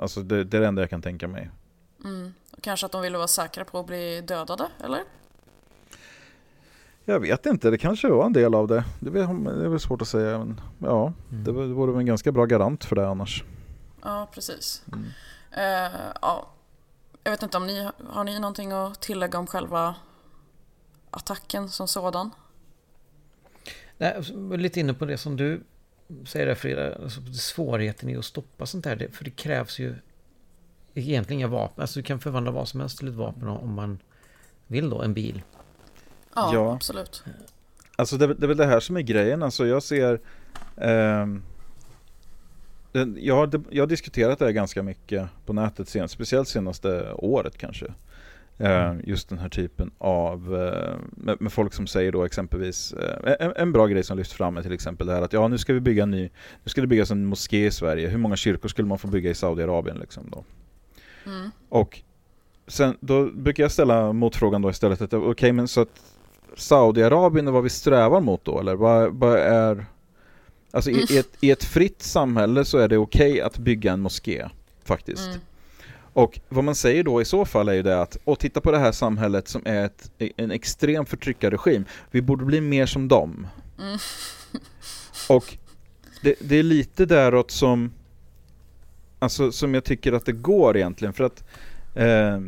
[0.00, 1.50] Alltså det, det, är det enda jag kan tänka mig.
[2.04, 2.34] Mm.
[2.60, 5.00] Kanske att de ville vara säkra på att bli dödade, eller?
[7.08, 8.84] Jag vet inte, det kanske var en del av det.
[9.00, 10.38] Det är, väl svårt att säga.
[10.38, 11.44] Men ja, mm.
[11.44, 13.44] det vore väl en ganska bra garant för det annars.
[14.02, 14.84] Ja, precis.
[14.92, 15.04] Mm.
[15.04, 16.48] Uh, ja.
[17.24, 19.94] Jag vet inte om ni har ni någonting att tillägga om själva
[21.10, 22.30] attacken som sådan?
[23.98, 24.12] Nej,
[24.52, 25.62] är lite inne på det som du
[26.26, 29.08] säger där Frida, alltså svårigheten i att stoppa sånt här.
[29.12, 29.94] För det krävs ju
[30.94, 31.82] egentligen inga vapen.
[31.82, 33.98] Alltså du kan förvandla vad som helst till ett vapen om man
[34.66, 35.42] vill då, en bil.
[36.36, 36.74] Ja, ja.
[36.74, 37.24] absolut.
[37.96, 39.42] Alltså det, det är väl det här som är grejen.
[39.42, 40.20] Alltså jag ser...
[40.76, 41.26] Eh,
[43.16, 47.58] jag, har, jag har diskuterat det här ganska mycket på nätet, sen, speciellt senaste året
[47.58, 47.86] kanske.
[48.58, 53.34] Eh, just den här typen av, eh, med, med, folk som säger då exempelvis, eh,
[53.40, 55.58] en, en, bra grej som lyfts fram är till exempel det här att ja nu
[55.58, 56.22] ska vi bygga en ny,
[56.64, 59.30] nu ska det byggas en moské i Sverige, hur många kyrkor skulle man få bygga
[59.30, 60.44] i Saudiarabien liksom då?
[61.26, 61.50] Mm.
[61.68, 62.00] Och
[62.66, 66.15] sen, då brukar jag ställa motfrågan då istället att okej okay, men så att
[66.56, 69.86] Saudiarabien är vad vi strävar mot då eller vad, vad är
[70.70, 71.06] Alltså mm.
[71.10, 74.48] i, ett, i, ett, fritt samhälle så är det okej okay att bygga en moské
[74.84, 75.26] faktiskt.
[75.26, 75.38] Mm.
[76.12, 78.70] Och vad man säger då i så fall är ju det att, och titta på
[78.70, 81.84] det här samhället som är ett, en extrem förtryckarregim.
[82.10, 83.46] Vi borde bli mer som dem.
[83.78, 83.98] Mm.
[85.28, 85.56] och
[86.22, 87.92] det, det, är lite däråt som,
[89.18, 91.14] alltså som jag tycker att det går egentligen.
[91.14, 91.44] För att
[91.94, 92.40] eh,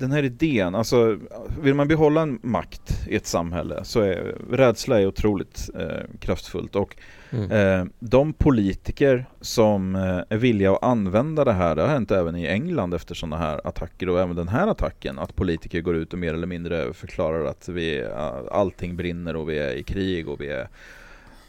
[0.00, 1.18] den här idén, alltså
[1.62, 6.76] vill man behålla en makt i ett samhälle så är rädsla är otroligt eh, kraftfullt
[6.76, 6.96] och
[7.30, 7.50] mm.
[7.50, 12.36] eh, de politiker som eh, är villiga att använda det här, det har hänt även
[12.36, 16.12] i England efter sådana här attacker och även den här attacken, att politiker går ut
[16.12, 18.06] och mer eller mindre förklarar att vi,
[18.50, 20.68] allting brinner och vi är i krig och vi är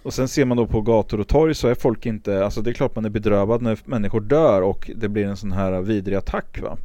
[0.04, 2.70] och sen ser man då på gator och torg så är folk inte, alltså det
[2.70, 6.16] är klart man är bedrövad när människor dör och det blir en sån här vidrig
[6.16, 6.78] attack va.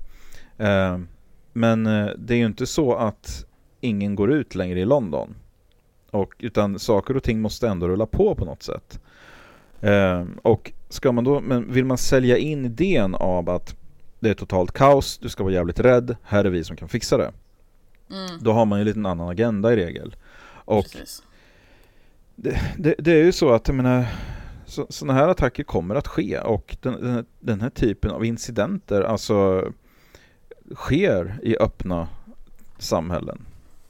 [1.56, 3.46] Men eh, det är ju inte så att
[3.80, 5.34] ingen går ut längre i London.
[6.10, 9.00] Och, utan saker och ting måste ändå rulla på på något sätt.
[9.80, 13.76] Eh, och ska man då, men vill man sälja in idén av att
[14.20, 17.16] det är totalt kaos, du ska vara jävligt rädd, här är vi som kan fixa
[17.16, 17.32] det.
[18.10, 18.38] Mm.
[18.40, 20.16] Då har man ju en liten annan agenda i regel.
[20.48, 20.86] Och
[22.34, 24.06] det, det, det, är ju så att, jag menar,
[24.66, 29.68] sådana här attacker kommer att ske och den, den, den här typen av incidenter, alltså
[30.74, 32.08] sker i öppna
[32.78, 33.46] samhällen.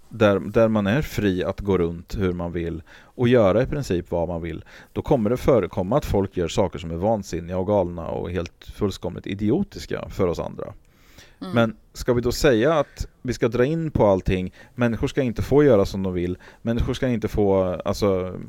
[0.09, 4.11] Där, där man är fri att gå runt hur man vill och göra i princip
[4.11, 4.65] vad man vill.
[4.93, 8.65] Då kommer det förekomma att folk gör saker som är vansinniga och galna och helt
[8.75, 10.73] fullkomligt idiotiska för oss andra.
[11.41, 11.53] Mm.
[11.53, 15.43] Men ska vi då säga att vi ska dra in på allting, människor ska inte
[15.43, 18.41] få göra som de vill, människor ska inte få alltså,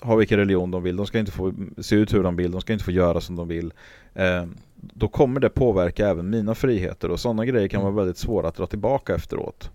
[0.00, 2.60] ha vilken religion de vill, de ska inte få se ut hur de vill, de
[2.60, 3.72] ska inte få göra som de vill.
[4.14, 4.46] Eh,
[4.80, 7.96] då kommer det påverka även mina friheter och sådana grejer kan vara mm.
[7.96, 9.70] väldigt svåra att dra tillbaka efteråt.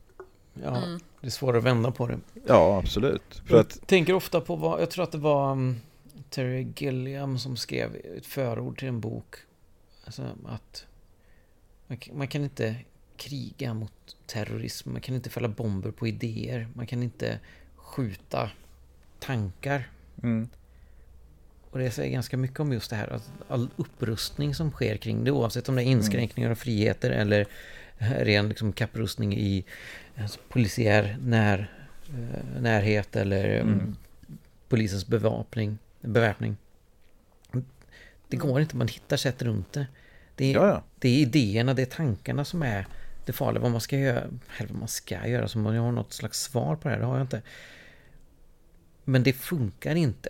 [0.53, 0.99] Ja, mm.
[1.21, 2.19] det är svårt att vända på det.
[2.47, 3.41] Ja, absolut.
[3.45, 3.87] För jag att...
[3.87, 5.75] tänker ofta på vad, jag tror att det var um,
[6.29, 9.35] Terry Gilliam som skrev ett förord till en bok.
[10.05, 10.85] Alltså att
[11.87, 12.75] man, man kan inte
[13.17, 17.39] kriga mot terrorism, man kan inte fälla bomber på idéer, man kan inte
[17.75, 18.49] skjuta
[19.19, 19.89] tankar.
[20.23, 20.49] Mm.
[21.73, 25.23] Och det säger ganska mycket om just det här, att all upprustning som sker kring
[25.23, 25.97] det, oavsett om det är mm.
[25.97, 27.47] inskränkningar av friheter eller
[27.97, 29.65] ren liksom, kapprustning i
[30.17, 31.71] alltså, polisiär när,
[32.09, 33.73] eh, närhet eller mm.
[33.73, 33.95] mm.
[34.69, 36.57] polisens bevapning, beväpning.
[38.27, 39.88] Det går inte, man hittar sätt runt det.
[40.36, 42.88] Det är, det är idéerna, det är tankarna som är
[43.25, 43.62] det farliga.
[43.62, 44.23] Vad man ska göra,
[44.57, 47.01] eller vad man ska göra, som om jag har något slags svar på det här,
[47.01, 47.41] det har jag inte.
[49.03, 50.29] Men det funkar inte.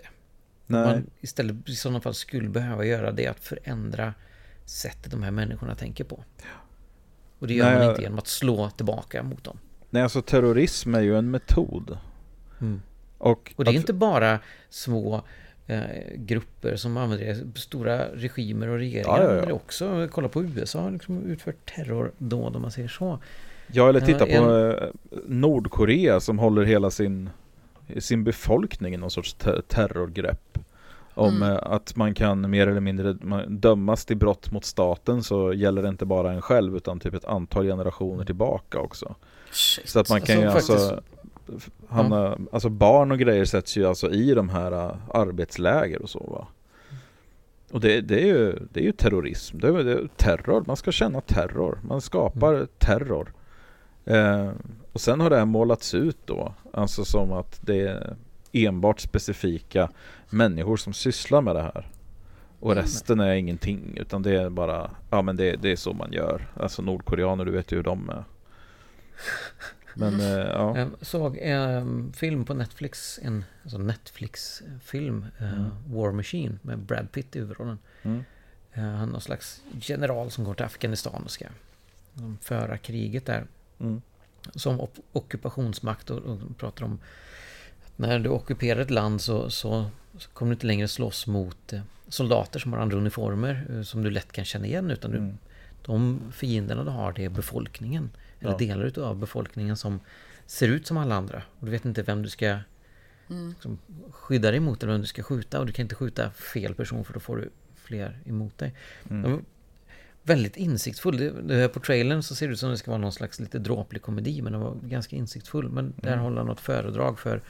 [0.68, 0.86] Nej.
[0.86, 4.14] Man istället i sådana fall skulle behöva göra det att förändra
[4.66, 6.24] sättet de här människorna tänker på.
[7.40, 9.58] Och det gör Nej, man inte genom att slå tillbaka mot dem.
[9.90, 11.98] Nej, alltså terrorism är ju en metod.
[12.62, 12.82] Mm.
[13.18, 13.80] Och, och det är att...
[13.80, 15.24] inte bara små
[15.68, 15.82] eh,
[16.16, 17.60] grupper som använder det.
[17.60, 19.54] Stora regimer och regeringar ja, ja, ja.
[19.54, 20.08] också.
[20.12, 23.20] Kolla på USA har liksom utfört terrordåd om man säger så.
[23.68, 24.72] Ja, eller titta på en...
[24.72, 24.90] Eh,
[25.26, 27.30] Nordkorea som håller hela sin,
[28.00, 30.58] sin befolkning i någon sorts ter terrorgrepp.
[31.16, 31.60] Om mm.
[31.62, 33.14] att man kan mer eller mindre
[33.48, 37.26] dömas till brott mot staten så gäller det inte bara en själv utan typ ett
[37.26, 39.16] antal generationer tillbaka också.
[39.52, 39.90] Shit.
[39.90, 41.02] Så att man kan alltså, ju alltså
[41.88, 42.48] hamna, mm.
[42.52, 46.48] alltså barn och grejer sätts ju alltså i de här uh, arbetsläger och så va.
[47.72, 50.78] Och det, det, är ju, det är ju terrorism, det är, det är terror, man
[50.78, 52.68] ska känna terror, man skapar mm.
[52.78, 53.34] terror.
[54.06, 54.50] Eh,
[54.94, 58.16] och sen har det här målats ut då, alltså som att det är
[58.52, 59.90] enbart specifika
[60.30, 61.88] människor som sysslar med det här.
[62.60, 62.84] Och mm.
[62.84, 66.48] resten är ingenting utan det är bara, ja men det, det är så man gör.
[66.56, 68.24] Alltså nordkoreaner, du vet ju hur de är.
[69.96, 70.38] Men mm.
[70.48, 70.78] ja.
[70.78, 75.70] Jag såg en film på Netflix, en alltså Netflix-film, eh, mm.
[75.88, 77.80] War Machine med Brad Pitt i huvudrollen.
[78.04, 78.24] Mm.
[78.78, 81.46] Uh, han är någon slags general som går till Afghanistan och ska
[82.42, 83.46] föra kriget där.
[83.80, 84.02] Mm.
[84.56, 87.00] Som ockupationsmakt och, och pratar om
[87.96, 89.86] när du ockuperar ett land så, så,
[90.18, 94.04] så kommer du inte längre slåss mot eh, soldater som har andra uniformer eh, som
[94.04, 95.38] du lätt kan känna igen utan du, mm.
[95.86, 98.10] de fienderna du har det är befolkningen.
[98.40, 98.58] Eller ja.
[98.58, 100.00] delar av befolkningen som
[100.46, 101.44] ser ut som alla andra.
[101.60, 102.60] Och du vet inte vem du ska
[103.30, 103.50] mm.
[103.50, 103.78] liksom,
[104.12, 105.60] skydda dig mot eller vem du ska skjuta.
[105.60, 108.74] Och du kan inte skjuta fel person för då får du fler emot dig.
[109.10, 109.46] Mm.
[110.24, 111.18] Väldigt insiktsfull.
[111.18, 113.60] Det, det, på trailern så ser det ut som det ska vara någon slags lite
[113.60, 115.70] dråplig komedi men den var ganska insiktsfull.
[115.70, 116.24] Men där mm.
[116.24, 117.42] håller han något föredrag för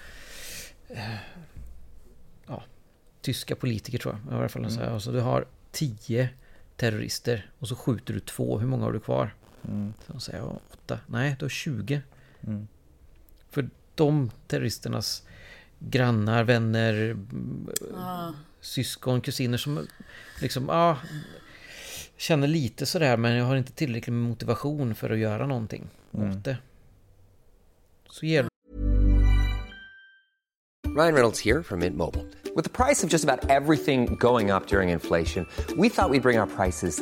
[0.94, 1.16] Eh,
[2.48, 2.64] ja,
[3.22, 4.34] tyska politiker tror jag.
[4.34, 4.66] I alla fall.
[4.66, 4.94] Mm.
[4.94, 6.30] Alltså, du har tio
[6.76, 8.60] terrorister och så skjuter du två.
[8.60, 9.36] Hur många har du kvar?
[9.68, 9.94] Mm.
[10.08, 11.00] Så säger jag åtta.
[11.08, 12.02] Nej, du har 20.
[12.42, 12.68] Mm.
[13.50, 15.24] För de terroristernas
[15.80, 17.18] grannar, vänner,
[17.96, 18.32] ah.
[18.62, 19.88] syskon, kusiner som
[20.42, 20.98] liksom, ja, ah,
[22.24, 26.30] känner lite sådär men jag har inte tillräckligt med motivation för att göra någonting mm.
[26.30, 26.58] åt det.
[28.10, 28.48] Så ger
[30.96, 32.26] Ryan Reynolds here from Mint Mobile.
[32.56, 35.46] With the price of just about everything going up during inflation,
[35.78, 37.02] we thought we'd bring our prices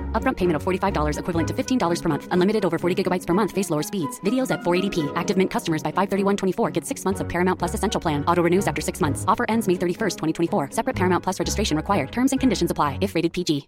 [0.11, 2.27] Upfront payment of $45 equivalent to $15 per month.
[2.29, 3.51] Unlimited over 40 gigabytes per month.
[3.51, 4.19] Face lower speeds.
[4.19, 5.11] Videos at 480p.
[5.15, 8.23] Active Mint customers by 531.24 get six months of Paramount Plus Essential Plan.
[8.25, 9.25] Auto renews after six months.
[9.27, 10.17] Offer ends May 31st,
[10.49, 10.69] 2024.
[10.69, 12.11] Separate Paramount Plus registration required.
[12.11, 13.67] Terms and conditions apply if rated PG.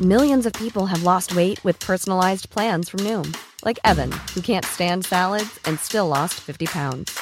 [0.00, 3.36] Millions of people have lost weight with personalized plans from Noom.
[3.62, 7.20] Like Evan, who can't stand salads and still lost 50 pounds.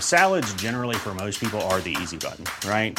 [0.00, 2.98] Salads generally for most people are the easy button, right?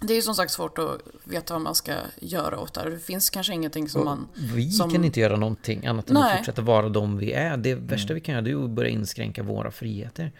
[0.00, 2.90] Det är ju som sagt svårt att veta vad man ska göra åt det.
[2.90, 4.28] Det finns kanske ingenting som man...
[4.34, 4.90] Vi som...
[4.90, 6.32] kan inte göra någonting annat än Nej.
[6.32, 7.56] att fortsätta vara de vi är.
[7.56, 8.14] Det värsta mm.
[8.14, 10.32] vi kan göra är att börja inskränka våra friheter.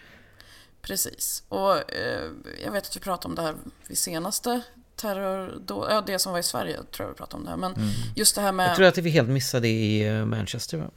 [0.81, 1.43] Precis.
[1.49, 2.31] Och eh,
[2.65, 3.55] jag vet att vi pratade om det här
[3.87, 4.61] vid senaste
[4.95, 5.61] terror...
[5.65, 7.57] Då, ja, det som var i Sverige tror jag vi pratade om det här.
[7.57, 7.89] Men mm.
[8.15, 8.69] just det här med...
[8.69, 10.89] Jag tror att vi helt missade i eh, Manchester va?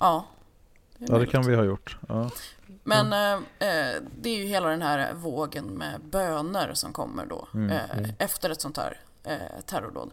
[0.00, 0.26] Ja.
[0.98, 1.98] Det ja, det kan vi ha gjort.
[2.08, 2.30] Ja.
[2.86, 3.44] Men mm.
[3.58, 7.70] eh, det är ju hela den här vågen med böner som kommer då mm.
[7.70, 8.10] Eh, mm.
[8.18, 10.10] efter ett sånt här eh, terrordåd.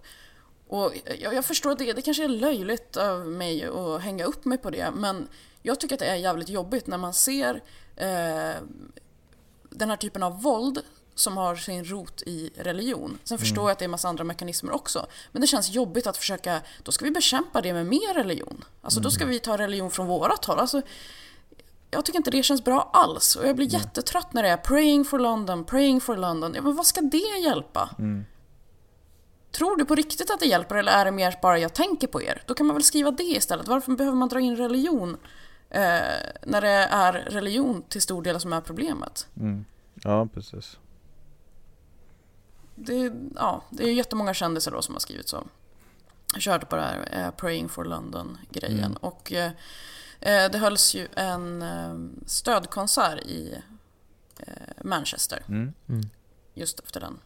[0.68, 4.46] Och jag, jag, förstår att det, det kanske är löjligt av mig att hänga upp
[4.46, 5.28] mig på det, men
[5.62, 7.62] jag tycker att det är jävligt jobbigt när man ser
[7.96, 8.56] eh,
[9.70, 10.80] den här typen av våld
[11.16, 13.18] som har sin rot i religion.
[13.24, 13.68] Sen förstår mm.
[13.68, 15.08] jag att det är en massa andra mekanismer också.
[15.32, 18.66] Men det känns jobbigt att försöka, då ska vi bekämpa det med mer religion.
[18.82, 19.04] Alltså mm.
[19.04, 19.32] då ska mm.
[19.32, 20.60] vi ta religion från vårat håll.
[20.60, 20.82] Alltså,
[21.94, 23.36] jag tycker inte det känns bra alls.
[23.36, 23.82] Och jag blir mm.
[23.82, 26.54] jättetrött när det är praying for London, praying for London.
[26.56, 27.90] Ja, men vad ska det hjälpa?
[28.00, 28.26] Mm.
[29.52, 32.22] Tror du på riktigt att det hjälper eller är det mer bara jag tänker på
[32.22, 32.44] er?
[32.46, 33.68] Då kan man väl skriva det istället.
[33.68, 35.18] Varför behöver man dra in religion
[35.70, 35.82] eh,
[36.44, 39.28] när det är religion till stor del som är problemet?
[39.40, 39.66] Mm.
[39.94, 40.78] Ja, precis.
[42.76, 45.44] Det, ja, det är jättemånga kändisar då som har skrivit så.
[46.34, 48.80] Jag körde på det här eh, Praying for London-grejen.
[48.80, 48.98] Mm.
[49.02, 49.52] Och Eh,
[50.24, 53.58] det hölls ju en eh, stödkonsert i
[54.40, 55.44] eh, Manchester.
[55.48, 55.74] Mm.
[56.54, 57.20] Just efter den.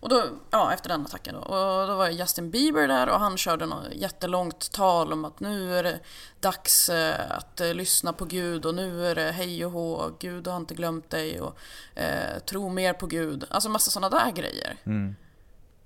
[0.00, 1.40] Och då, ja, efter den attacken då.
[1.40, 5.78] Och då var Justin Bieber där och han körde något jättelångt tal om att nu
[5.78, 6.00] är det
[6.40, 10.46] dags eh, att eh, lyssna på Gud och nu är det hej och hå, Gud
[10.46, 11.58] har inte glömt dig och
[11.94, 13.44] eh, tro mer på Gud.
[13.50, 14.76] Alltså massa sådana där grejer.
[14.84, 15.16] Mm.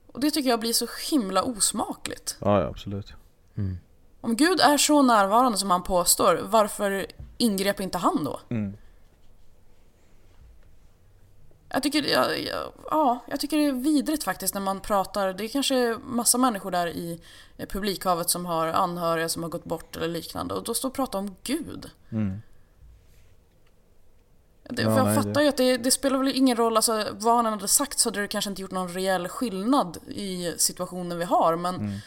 [0.06, 2.36] Och det tycker jag blir så himla osmakligt.
[2.40, 3.12] Ja, ja, absolut.
[4.26, 7.06] Om Gud är så närvarande som han påstår, varför
[7.38, 8.40] ingrep inte han då?
[8.50, 8.76] Mm.
[11.68, 15.32] Jag tycker, ja, ja, ja, jag tycker det är vidrigt faktiskt när man pratar.
[15.32, 17.20] Det är kanske massa människor där i
[17.68, 20.54] publikhavet som har anhöriga som har gått bort eller liknande.
[20.54, 21.90] Och då står och pratar om Gud.
[22.12, 22.42] Mm.
[24.70, 26.76] Det, Ja, för jag nej, fattar det- ju att det, det spelar väl ingen roll,
[26.76, 30.54] alltså, vad han hade sagt så hade det kanske inte gjort någon reell skillnad i
[30.58, 31.56] situationen vi har.
[31.56, 31.98] Men Mm.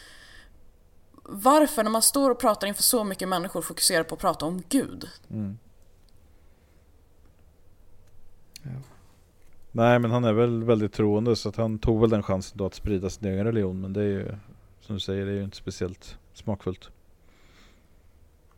[1.30, 4.62] Varför, när man står och pratar inför så mycket människor, fokuserar på att prata om
[4.68, 5.08] Gud?
[9.72, 12.66] Nej, men han är väl väldigt troende så att han tog väl den chansen då
[12.66, 13.80] att sprida sin egen religion.
[13.80, 14.34] Men det är ju,
[14.80, 16.88] som du säger, det är ju inte speciellt smakfullt.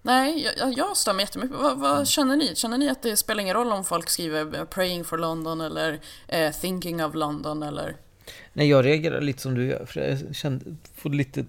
[0.03, 1.57] Nej, jag- jag, stör mig jättemycket.
[1.59, 2.55] Vad, vad känner ni?
[2.57, 6.01] Känner ni att det spelar ingen roll om folk skriver eh, “Praying for London” eller
[6.29, 7.97] eh, “Thinking of London” eller...
[8.53, 9.85] Nej, jag reagerar lite som du gör.
[9.87, 11.45] För jag kände, får lite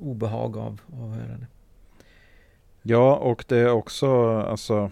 [0.00, 1.46] obehag av, av att höra det.
[2.82, 4.90] Ja, och det är också alltså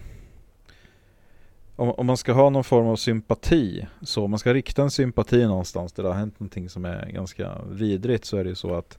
[1.75, 4.91] om, om man ska ha någon form av sympati, så om man ska rikta en
[4.91, 8.55] sympati någonstans där det har hänt någonting som är ganska vidrigt så är det ju
[8.55, 8.97] så att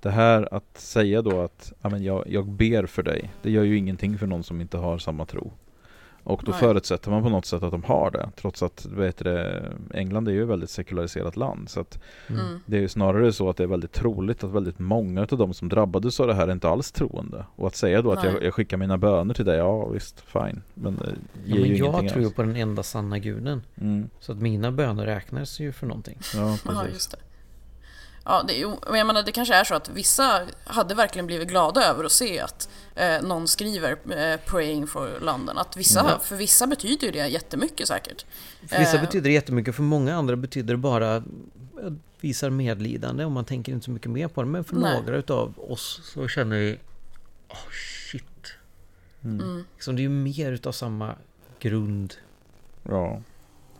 [0.00, 3.64] det här att säga då att ja, men jag, jag ber för dig, det gör
[3.64, 5.52] ju ingenting för någon som inte har samma tro.
[6.28, 6.60] Och då Nej.
[6.60, 9.62] förutsätter man på något sätt att de har det, trots att vet det,
[9.94, 11.68] England är ju ett väldigt sekulariserat land.
[11.68, 11.98] Så att
[12.28, 12.60] Mm.
[12.66, 15.54] det är ju snarare så att det är väldigt troligt att väldigt många av de
[15.54, 17.44] som drabbades av det här är inte alls troende.
[17.56, 20.62] Och att säga då att jag, jag skickar mina böner till dig, ja visst, fine.
[20.74, 20.98] Men
[21.44, 23.62] Ja, men ju jag tror ju på den enda sanna guden.
[23.80, 26.18] Mm, Så att mina böner räknas ju för någonting.
[26.34, 26.94] ja, precis.
[26.94, 27.16] just det.
[28.28, 28.56] Ja, det,
[28.86, 32.40] jag menar, det kanske är så att vissa hade verkligen blivit glada över att se
[32.40, 35.58] att eh, någon skriver eh, “Praying for London”.
[35.58, 36.20] Att vissa, Mm.
[36.20, 38.24] För vissa betyder ju det jättemycket säkert.
[38.68, 41.24] För vissa Eh, betyder det jättemycket, för många andra betyder det bara att
[42.20, 44.48] visar medlidande och man tänker inte så mycket mer på det.
[44.48, 45.00] Men för Nej.
[45.00, 46.78] några utav oss så känner vi
[47.48, 47.70] oh
[48.10, 48.52] shit.
[49.24, 49.64] Mm.
[49.74, 51.14] Liksom, det är ju mer utav samma
[51.60, 52.14] grund.
[52.82, 53.22] Ja.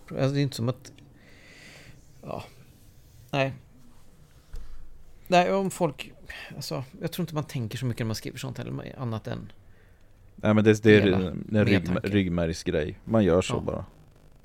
[0.09, 0.93] Alltså, det är inte som att...
[2.23, 2.45] Ja.
[3.31, 3.53] Nej.
[5.29, 6.13] Nej, om folk...
[6.57, 9.53] Alltså, jag tror inte man tänker så mycket när man skriver sånt heller, annat än...
[10.37, 12.99] Nej men det, det är en rygg, ryggmärgsgrej.
[13.05, 13.61] Man gör så Ja.
[13.61, 13.85] bara.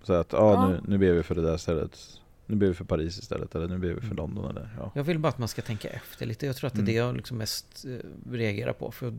[0.03, 0.67] Så att, ja, Ja.
[0.69, 1.99] Nu, nu ber vi för det där stället.
[2.45, 3.55] Nu ber vi för Paris istället.
[3.55, 4.17] Eller nu ber vi för Mm.
[4.17, 4.91] London eller ja.
[4.95, 6.45] Jag vill bara att man ska tänka efter lite.
[6.45, 7.05] Jag tror att det är det Mm.
[7.07, 8.91] jag liksom mest eh, reagerar på.
[8.91, 9.13] För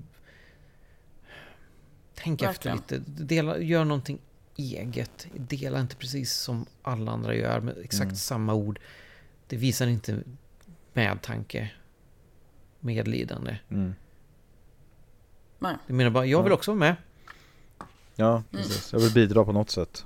[2.15, 2.79] Tänk Verkligen.
[2.79, 3.11] efter lite.
[3.25, 4.19] Dela, gör någonting
[4.57, 5.27] eget.
[5.37, 8.17] Dela inte precis som alla andra gör med exakt Mm.
[8.17, 8.81] samma ord.
[9.47, 10.19] Det visar inte
[10.93, 11.71] medtanke,
[12.81, 13.57] medlidande.
[13.71, 13.95] Mm.
[15.59, 15.77] Nej.
[15.87, 16.97] Jag menar bara, jag vill också vara med.
[18.17, 18.43] Ja, Mm.
[18.51, 18.93] precis.
[18.93, 20.05] Jag vill bidra på något sätt.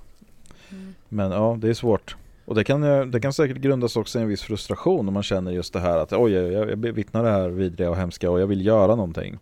[0.71, 0.95] Mm.
[1.09, 2.17] Men ja, det är svårt.
[2.45, 5.23] Och det kan, eh, det kan säkert grundas också i en viss frustration om man
[5.23, 8.41] känner just det här att oj, jag, jag bevittnar det här vidriga och hemska och
[8.41, 9.39] jag vill göra någonting.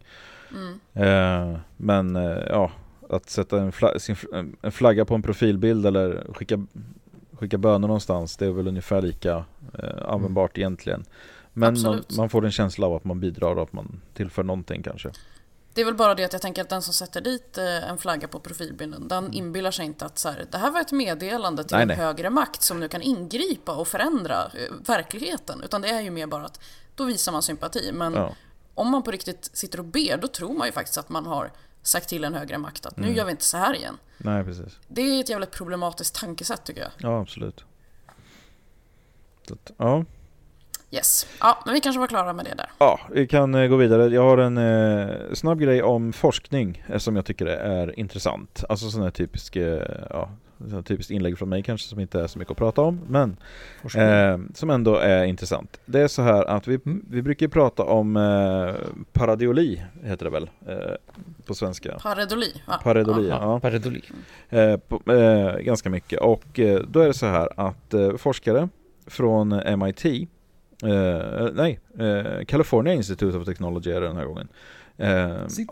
[0.51, 0.81] Mm.
[1.53, 2.71] Eh, men eh, ja,
[3.11, 6.67] att sätta en, fla- sin, en- en flagga på en profilbild eller skicka,
[7.45, 9.45] skicka böner någonstans, det är väl ungefär lika
[9.79, 11.05] eh, användbart egentligen.
[11.53, 14.83] Men man, man får en känsla av att man bidrar och att man tillför någonting
[14.83, 15.11] kanske.
[15.75, 17.99] Det är väl bara det att jag tänker att den som sätter dit eh, en
[17.99, 21.65] flagga på profilbilden, den inbillar sig inte att så här, det här var ett meddelande
[21.65, 21.97] till Nej, en nej.
[21.97, 25.63] högre makt som nu kan ingripa och förändra eh, verkligheten.
[25.65, 26.61] Utan det är ju mer bara att
[26.95, 27.91] då visar man sympati.
[27.93, 28.35] Men Ja,
[28.75, 31.51] om man på riktigt sitter och ber, då tror man ju faktiskt att man har
[31.85, 33.17] sagt till en högre makt att nu Mm.
[33.17, 33.97] gör vi inte så här igen.
[34.19, 34.79] nej precis.
[34.89, 36.91] Det är ett jävligt problematiskt tankesätt tycker jag.
[36.99, 37.65] Ja, absolut.
[39.53, 40.05] Att, ja.
[40.91, 41.27] Yes.
[41.41, 42.71] Ja, men vi kanske var klara med det där.
[42.79, 44.07] Ja, vi kan eh, gå vidare.
[44.15, 48.65] Jag har en eh, snabb grej om forskning eh, som jag tycker är intressant.
[48.69, 50.31] Alltså sån här typisk, eh, ja,
[50.85, 53.37] typiskt inlägg från mig kanske som inte är så mycket att prata om, men
[53.97, 55.81] eh, som ändå är intressant.
[55.87, 57.05] Det är så här att vi, Mm.
[57.11, 58.75] vi brukar prata om eh,
[59.13, 60.77] paradioli, heter det väl eh,
[61.47, 61.99] på svenska.
[62.03, 62.81] Paredoli, va?
[62.83, 63.39] Paredoli, Ja.
[63.43, 63.61] ja.
[63.61, 64.03] Paredoli.
[64.51, 68.69] Eh, på, eh, ganska mycket och eh, då är det så här att eh, forskare
[69.07, 69.49] från
[69.79, 74.49] MIT eh, nej, eh, California Institute of Technology är det den här gången
[74.97, 75.71] eh, Sitt.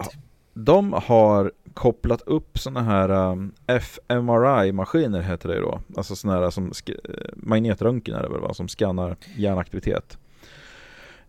[0.54, 6.66] De har kopplat upp sådana här um, fMRI-maskiner heter det då Alltså sådana här som
[6.86, 6.94] eh,
[7.36, 10.18] magnetröntgen är det väl va, som skannar hjärnaktivitet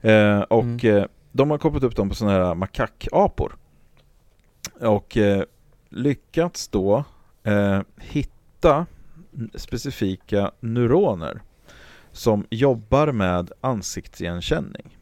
[0.02, 0.98] eh, Och Mm.
[0.98, 3.56] eh, de har kopplat upp dem på sådana här makakapor
[4.82, 5.44] och eh,
[5.90, 7.04] lyckats då
[7.44, 8.86] eh, hitta
[9.56, 11.42] specifika neuroner
[12.12, 14.98] som jobbar med ansiktsigenkänning.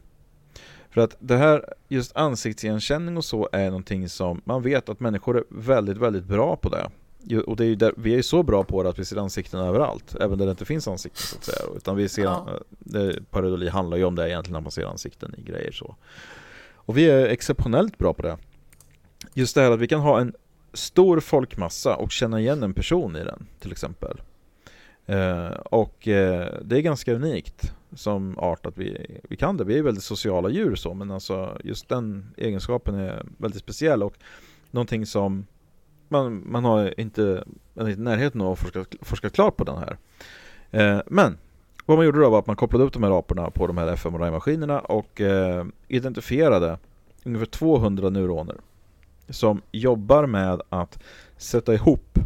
[0.92, 5.38] För att det här, just ansiktsigenkänning och så är någonting som man vet att människor
[5.38, 6.90] är väldigt, väldigt bra på det.
[7.46, 9.60] Och det är där, vi är ju så bra på det att vi ser ansikten
[9.60, 11.76] överallt, även där det inte finns ansikten så att säga.
[11.76, 12.48] Utan vi ser, ja.
[12.78, 15.96] det, parodoli handlar ju om det egentligen när man ser ansikten i grejer så.
[16.74, 18.38] Och vi är exceptionellt bra på det.
[19.34, 20.34] Just det här att vi kan ha en
[20.72, 24.20] stor folkmassa och känna igen en person i den till exempel.
[25.06, 29.64] Eh, och eh, det är ganska unikt som art att vi, vi kan det.
[29.64, 34.14] Vi är väldigt sociala djur så, men alltså just den egenskapen är väldigt speciell och
[34.70, 35.46] någonting som
[36.08, 39.64] man, man har inte, man är inte i närheten av att forska, forska klart på
[39.64, 39.96] den här.
[40.70, 41.38] Eh, men
[41.86, 43.96] vad man gjorde då var att man kopplade upp de här aporna på de här
[43.96, 46.78] fMRI-maskinerna och eh, identifierade
[47.24, 48.56] ungefär 200 neuroner
[49.28, 51.02] som jobbar med att
[51.36, 52.18] sätta ihop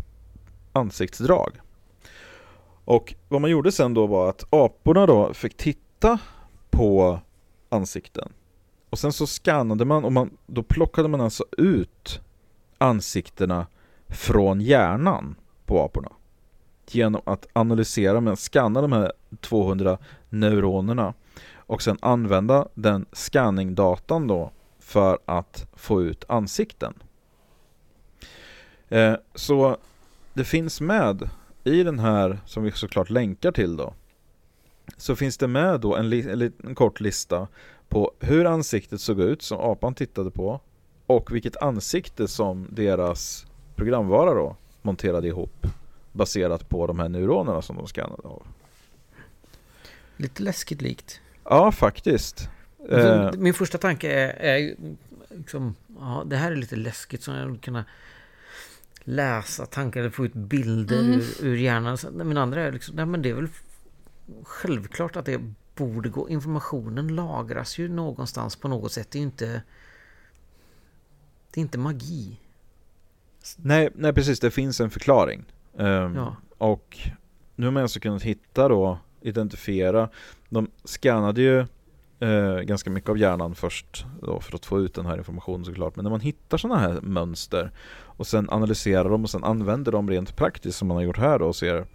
[0.72, 1.60] ansiktsdrag.
[2.86, 6.18] Och vad man gjorde sen då var att aporna då fick titta
[6.70, 7.20] på
[7.68, 8.32] ansikten.
[8.90, 12.20] Och sen så skannade man och man, då plockade man alltså ut
[12.78, 13.66] ansiktena
[14.08, 15.34] från hjärnan
[15.64, 16.12] på aporna.
[16.86, 21.14] Genom att analysera, men skanna de här 200 neuronerna
[21.56, 26.94] och sen använda den scanningdatan då för att få ut ansikten.
[28.88, 29.76] Eh, så
[30.34, 31.28] det finns med
[31.66, 33.94] i den här, som vi såklart länkar till då,
[34.96, 37.48] så finns det med då en, li en, kort lista
[37.88, 40.60] på hur ansiktet såg ut som apan tittade på
[41.06, 45.66] och vilket ansikte som deras programvara då monterade ihop
[46.12, 48.42] baserat på de här neuronerna som de skannade av.
[50.16, 51.20] Lite läskigt likt.
[51.44, 52.48] Ja, faktiskt.
[52.90, 53.30] Eh.
[53.32, 54.76] Min första tanke är, är
[55.30, 57.84] liksom, ja, det här är lite läskigt så jag kunna
[59.08, 61.12] läsa tankar eller få ut bilder mm.
[61.12, 61.98] ur, ur hjärnan.
[62.12, 63.48] Min andra är liksom, nej men det är väl
[64.42, 65.40] självklart att det
[65.74, 66.28] borde gå.
[66.28, 69.10] Informationen lagras ju någonstans på något sätt.
[69.10, 69.62] Det är ju inte...
[71.50, 72.40] Det är inte magi.
[73.56, 75.44] Nej, nej precis, det finns en förklaring.
[75.72, 76.36] Um, ja.
[76.58, 76.98] Och
[77.54, 80.08] nu har man alltså kunnat hitta då, identifiera.
[80.48, 81.66] De scannade ju
[82.20, 85.96] eh, ganska mycket av hjärnan först då, för att få ut den här informationen såklart.
[85.96, 87.70] Men när man hittar sådana här mönster
[88.02, 91.38] och sen analyserar dem och sen använder dem rent praktiskt som man har gjort här
[91.38, 91.86] då och ser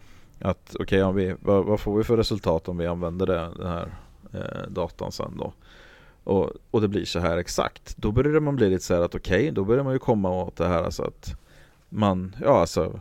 [0.42, 3.94] att okej, okay, vad, vad, får vi för resultat om vi använder det, den här
[4.34, 5.54] eh, datan sen då?
[6.24, 7.98] Och, och det blir så här exakt.
[7.98, 10.30] Då börjar man bli lite så här att okej, okay, då börjar man ju komma
[10.30, 11.36] åt det här alltså att
[11.90, 13.00] man, ja alltså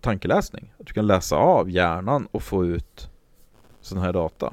[0.00, 0.72] tankeläsning.
[0.80, 3.10] Att du kan läsa av hjärnan och få ut
[3.80, 4.52] sån här data.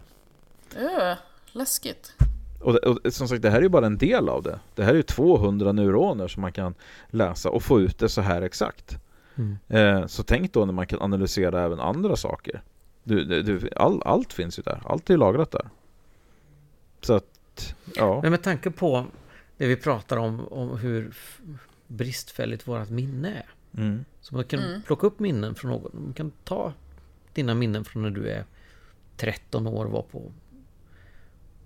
[0.78, 1.14] Uh
[1.56, 2.14] läskigt.
[2.60, 4.60] Och, och, som sagt, det här är ju bara en del av det.
[4.76, 6.76] Det här är ju 200 neuroner som man kan
[7.08, 8.98] läsa och få ut det så här exakt.
[9.36, 9.58] Mm.
[9.68, 12.62] Eh, så tänk då när man kan analysera även andra saker.
[13.04, 14.82] Du, du, all, allt finns ju där.
[14.86, 15.70] Allt är lagrat där.
[17.02, 18.20] Så att, ja.
[18.22, 19.06] Men med tanke på
[19.58, 21.14] det vi pratar om, om hur
[21.88, 23.82] bristfälligt vårt minne är.
[23.82, 24.06] Mm.
[24.22, 24.82] Så man kan mm.
[24.82, 25.92] plocka upp minnen från någon.
[25.94, 26.74] Man kan ta
[27.34, 28.46] dina minnen från när du är
[29.18, 30.32] 13 år och var på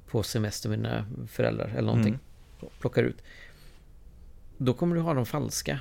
[0.09, 2.19] på semester med dina föräldrar eller någonting.
[2.59, 2.71] Mm.
[2.79, 3.21] Plockar ut.
[4.57, 5.79] Då kommer du ha de falska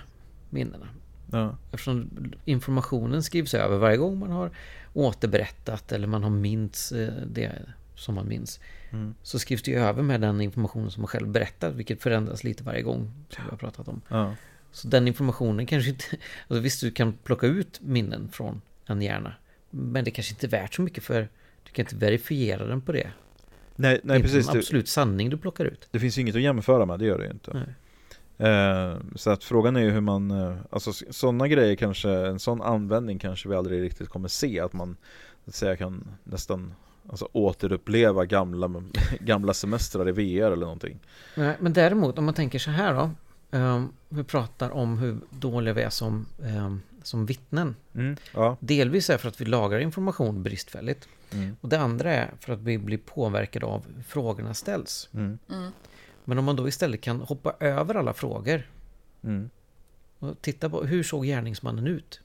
[0.51, 0.89] minnena.
[1.33, 1.57] Ja.
[1.73, 2.11] Eftersom
[2.45, 4.51] informationen skrivs över varje gång man har
[4.95, 7.53] återberättat eller man har minns eh, det
[7.95, 8.61] som man minns.
[8.91, 9.15] Mm.
[9.23, 12.83] Så skrivs det över med den informationen som man själv berättar, vilket förändras lite varje
[12.83, 14.01] gång som vi har pratat om.
[14.09, 14.35] Ja.
[14.73, 16.05] Så den informationen kanske inte...
[16.49, 19.35] Alltså visst, du kan plocka ut minnen från en hjärna.
[19.71, 21.29] Men det kanske inte är värt så mycket för
[21.65, 23.11] du kan inte verifiera den på det.
[23.81, 24.49] Nej, nej inte precis.
[24.49, 25.89] en absolut sanning du plockar ut.
[25.91, 27.67] Det finns ju inget att jämföra med, det gör det ju inte.
[28.39, 32.63] Eh, så att frågan är ju hur man, eh, alltså sådana grejer kanske, en sån
[32.63, 34.61] användning kanske vi aldrig riktigt kommer se.
[34.61, 34.97] Att man,
[35.47, 36.75] att säga, kan nästan
[37.09, 38.71] alltså, återuppleva gamla,
[39.21, 40.99] gamla semestrar i VR eller någonting.
[41.35, 43.11] Nej, men däremot om man tänker så här då.
[43.51, 47.77] Um, vi pratar om hur dåliga vi är som, um, som vittnen.
[47.95, 48.57] Mm, ja.
[48.61, 51.09] Delvis är för att vi lagrar information bristfälligt.
[51.33, 51.57] Mm.
[51.61, 55.09] Och det andra är för att vi blir påverkade av hur frågorna ställs.
[55.15, 55.39] Mm.
[55.51, 55.71] mm.
[56.25, 58.71] Men om man då istället kan hoppa över alla frågor
[59.25, 59.51] mm.
[60.19, 62.21] och titta på hur såg gärningsmannen ut?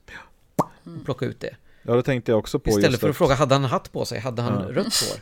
[0.56, 1.56] Och plocka ut det.
[1.82, 2.70] Ja, det tänkte jag också på.
[2.70, 4.20] Istället för att, att fråga, hade han hatt på sig?
[4.20, 4.74] Hade han ja.
[4.74, 5.20] rött hår?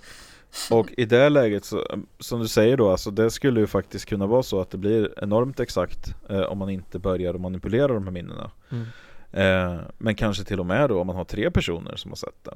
[0.70, 1.86] Och i det läget, så,
[2.18, 5.14] som du säger då, alltså det skulle ju faktiskt kunna vara så att det blir
[5.22, 8.50] enormt exakt eh, om man inte börjar manipulera de här minnena.
[8.70, 8.86] Mm.
[9.32, 12.44] Eh, men kanske till och med då om man har tre personer som har sett
[12.44, 12.54] det.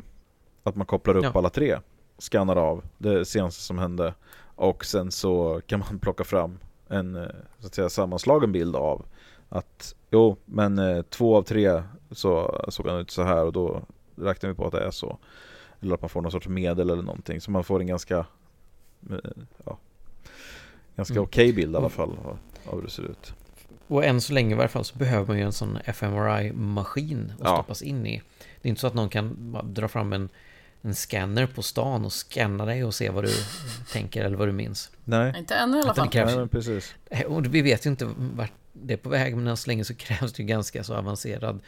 [0.67, 1.33] Att man kopplar upp ja.
[1.35, 1.79] alla tre,
[2.19, 6.59] skannar av det senaste som hände och sen så kan man plocka fram
[6.89, 7.27] en eh,
[7.59, 9.05] så att säga, sammanslagen bild av
[9.49, 13.83] att jo, men eh, två av tre så såg han ut så här och då
[14.17, 15.19] räknar vi på att det är så.
[15.81, 17.41] Eller att man får någon sorts medel eller någonting.
[17.41, 18.19] Så man får en ganska,
[19.11, 19.17] eh,
[19.65, 19.79] ja,
[20.97, 21.25] ganska Mm.
[21.25, 23.35] okej bild i alla fall av, av hur det ser ut.
[23.89, 27.41] Och än så länge i varje fall så behöver man ju en sån fMRI-maskin att
[27.45, 27.55] Ja.
[27.57, 28.23] stoppas in i.
[28.63, 30.29] Det är inte så att någon kan dra fram en,
[30.87, 33.31] en scanner på stan och scanna dig och se vad du
[33.93, 34.91] tänker eller vad du minns.
[35.05, 36.07] Nej, Inte ännu i alla fall.
[36.07, 36.95] det krävs- Nej men precis.
[37.11, 39.85] Eh, Och vi vet ju inte vart det är på väg, men än så länge
[39.85, 41.61] så krävs det ju ganska så avancerad,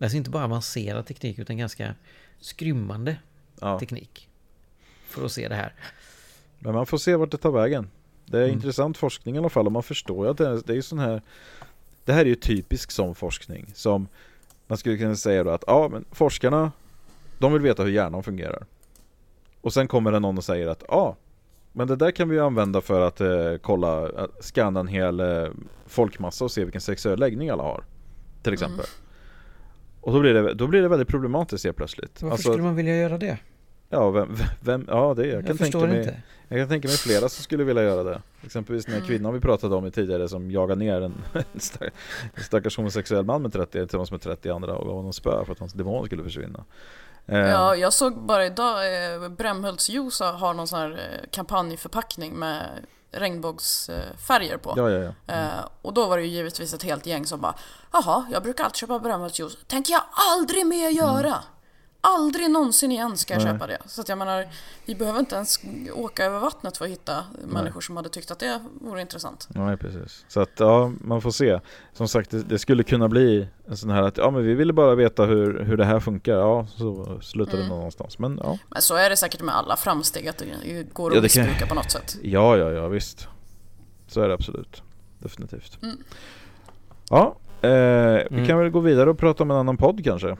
[0.00, 1.94] alltså inte bara avancerad teknik utan ganska
[2.40, 3.16] skrymmande
[3.60, 3.78] Ja.
[3.78, 4.28] teknik.
[5.08, 5.74] För att se det här.
[6.58, 7.90] Men man får se vart det tar vägen.
[8.26, 8.54] Det är Mm.
[8.54, 10.82] intressant forskning i alla fall och man förstår ju att det är, det är ju
[10.82, 11.22] sån här
[12.04, 14.08] Det här är ju typisk sån forskning som
[14.66, 16.72] man skulle kunna säga då att ja men forskarna
[17.38, 18.66] de vill veta hur hjärnan fungerar.
[19.60, 21.16] Och sen kommer det någon och säger att ja
[21.72, 25.20] men det där kan vi ju använda för att eh, kolla, eh, scanna en hel
[25.20, 25.46] eh,
[25.86, 27.84] folkmassa och se vilken sexuell läggning alla har.
[28.42, 28.84] Till exempel.
[30.00, 32.22] Och då blir, det, då blir det väldigt problematiskt helt plötsligt.
[32.22, 33.38] Varför Alltså, skulle man vilja göra det?
[33.88, 36.22] Ja, vem, vem, ja det jag Jag, kan tänka mig inte.
[36.48, 38.22] jag kan tänka mig flera som skulle vilja göra det.
[38.44, 39.08] Exempelvis den här Mm.
[39.08, 41.90] kvinnan vi pratade om i tidigare som jagar ner en, en stack-
[42.34, 45.12] en stackars homosexuell man med 30 till de som är 30 andra och gav honom
[45.12, 46.64] spö för att hans demon skulle försvinna.
[47.28, 52.32] Eh, Ja, jag såg bara idag, eh, Brämhults juice har någon sån här eh, kampanjförpackning
[52.34, 52.66] med
[53.12, 54.74] regnbågsfärger på.
[54.76, 55.34] ja, ja, ja.
[55.34, 57.54] Eh, och då var det ju givetvis ett helt gäng som bara
[57.92, 59.56] Jaha, jag brukar alltid köpa Brämhults juice.
[59.66, 60.02] Tänker jag
[60.32, 61.34] aldrig mer göra!
[62.00, 63.52] Aldrig någonsin igen ska jag Nej.
[63.52, 63.78] köpa det.
[63.86, 64.46] Så att jag menar,
[64.86, 65.60] vi behöver inte ens
[65.94, 69.48] åka över vattnet för att hitta människor som hade tyckt att det vore intressant.
[69.50, 70.24] Nej precis.
[70.28, 71.60] Så att ja, man får se.
[71.92, 74.72] Som sagt, det, det skulle kunna bli en sån här att ja men vi ville
[74.72, 76.32] bara veta hur, hur det här funkar.
[76.34, 77.76] Ja, så slutar det Mm.
[77.76, 78.18] någonstans.
[78.18, 80.44] Men ja, Men så är det säkert med alla framsteg, att det
[80.92, 82.16] går att Ja, det kan- missbruka på något sätt.
[82.22, 83.28] ja, ja, ja visst.
[84.08, 84.82] Så är det absolut.
[85.18, 85.78] Definitivt.
[85.82, 85.96] Mm.
[87.10, 88.46] Ja, eh, vi Mm.
[88.46, 90.36] kan väl gå vidare och prata om en annan podd kanske.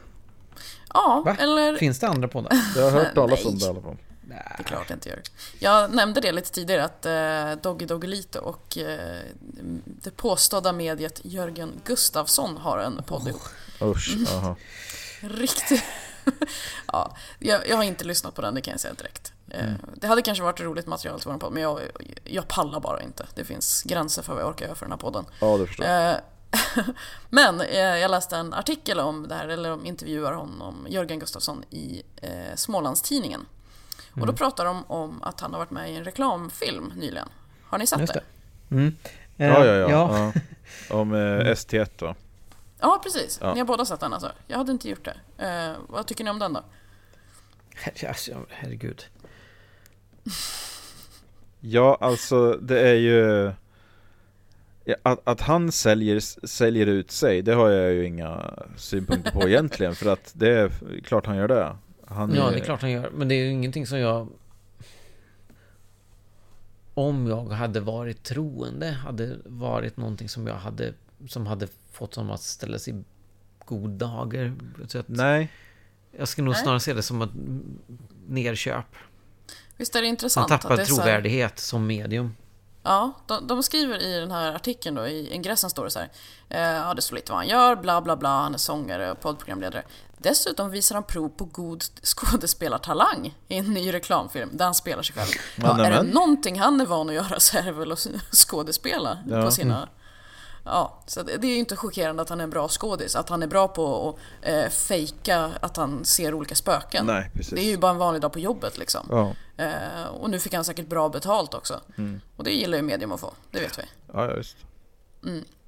[0.95, 1.36] Ja, Va?
[1.39, 1.76] eller...
[1.76, 2.51] Finns det andra poddar?
[2.76, 3.61] Jag har hört talas om Nej.
[3.61, 3.97] det i alla fall.
[4.20, 5.22] Det är klart jag inte gör.
[5.59, 9.18] Jag nämnde det lite tidigare att eh, Doggy Doggelito och eh,
[9.84, 13.43] det påstådda mediet Jörgen Gustafsson har en podd ihop.
[13.82, 14.57] Usch, aha.
[15.20, 15.82] Riktigt.
[16.86, 19.32] ja, jag, jag har inte lyssnat på den, det kan jag säga direkt.
[19.51, 19.74] Eh, Mm.
[19.95, 21.80] Det hade kanske varit roligt material till vår podd, men jag,
[22.24, 23.26] jag pallar bara inte.
[23.34, 25.24] Det finns gränser för vad jag orkar göra för den här podden.
[25.41, 26.11] Ja, det förstår jag.
[26.11, 26.16] Eh,
[27.30, 31.64] Men eh, jag läste en artikel om det här, eller de intervjuar honom, Jörgen Gustafsson,
[31.70, 33.46] i eh, Smålandstidningen.
[34.20, 37.28] Och då pratar de om att han har varit med i en reklamfilm nyligen.
[37.64, 38.22] Har ni sett Just det?
[38.68, 38.74] det.
[38.74, 38.96] Mm.
[39.36, 39.90] Ja, ja, ja.
[39.90, 40.32] ja.
[40.34, 40.40] ja.
[40.96, 42.14] Om eh, ST1 va?
[42.80, 43.38] Ja, precis.
[43.42, 43.53] Ja.
[43.53, 44.32] Ni har båda sett den alltså?
[44.46, 45.44] Jag hade inte gjort det.
[45.46, 46.62] Eh, vad tycker ni om den då?
[48.09, 49.05] Alltså, herregud.
[51.61, 53.53] Ja, alltså det är ju...
[55.03, 59.95] Att, att han säljer, säljer ut sig, det har jag ju inga synpunkter på egentligen.
[59.95, 60.70] För att det är
[61.05, 61.76] klart han gör det.
[62.07, 63.11] Han Ja, det är klart han gör.
[63.11, 64.28] Men det är ju ingenting som jag...
[66.95, 70.93] Om jag hade varit troende hade varit någonting som jag hade...
[71.28, 73.05] Som hade fått honom att ställa sig i
[73.64, 74.55] god dager.
[74.86, 75.53] Så att Nej,
[76.18, 76.62] jag skulle nog Nej.
[76.62, 77.30] snarare se det som ett
[78.28, 78.86] nerköp.
[79.76, 80.51] Visst är det Han intressant?
[80.51, 82.34] att tappar det är så trovärdighet som medium.
[82.82, 86.10] Ja, de, de skriver i den här artikeln då, i ingressen står det så här.
[86.48, 89.20] Eh, ja, det står lite vad han gör, bla bla bla, han är sångare och
[89.20, 89.82] poddprogramledare.
[90.18, 95.14] Dessutom visar han prov på god skådespelartalang i en ny reklamfilm där han spelar sig
[95.16, 95.28] själv.
[95.56, 99.18] Ja, är det någonting han är van att göra så är det väl att skådespela
[99.28, 99.42] Ja.
[99.42, 99.88] på sina...
[100.70, 103.42] Ja, så det är ju inte chockerande att han är en bra skådis, att han
[103.42, 107.06] är bra på att eh, fejka att han ser olika spöken.
[107.06, 107.54] nej precis.
[107.54, 109.06] Det är ju bara en vanlig dag på jobbet liksom.
[109.10, 111.80] Ja, Eh, och nu fick han säkert bra betalt också.
[111.98, 112.20] Mm.
[112.36, 113.82] Och det gillar ju medium att få, det vet vi.
[114.12, 114.56] ja, ja, just.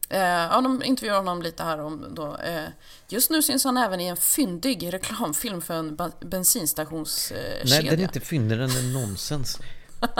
[0.09, 2.37] Eh, ja, de intervjuar honom lite här om då.
[2.37, 2.69] Eh,
[3.09, 7.59] just nu syns han även i en fyndig reklamfilm för en bensinstationskedja.
[7.59, 9.59] Eh, Nej, den är inte fyndig, den är nonsens.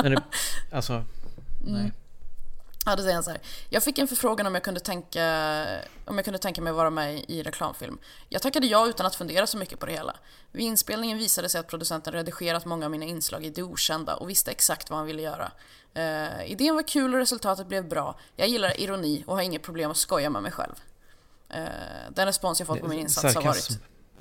[0.03, 0.23] Men det,
[0.73, 1.05] alltså...
[1.67, 1.91] Mm.
[2.87, 3.41] Ja, då säger han så här.
[3.69, 5.23] Jag fick en förfrågan om jag kunde tänka,
[6.05, 7.99] om jag kunde tänka mig vara med i reklamfilm.
[8.29, 10.17] Jag tackade ja utan att fundera så mycket på det hela.
[10.53, 14.31] Vid inspelningen visade sig att producenten redigerat många av mina inslag i det okända och
[14.31, 15.53] visste exakt vad han ville göra.
[15.95, 18.19] Eh, idén var kul och resultatet blev bra.
[18.37, 20.75] Jag gillar ironi och har inget problem att skoja med mig själv.
[21.49, 21.65] Eh,
[22.11, 23.79] den respons jag fått på min insats har varit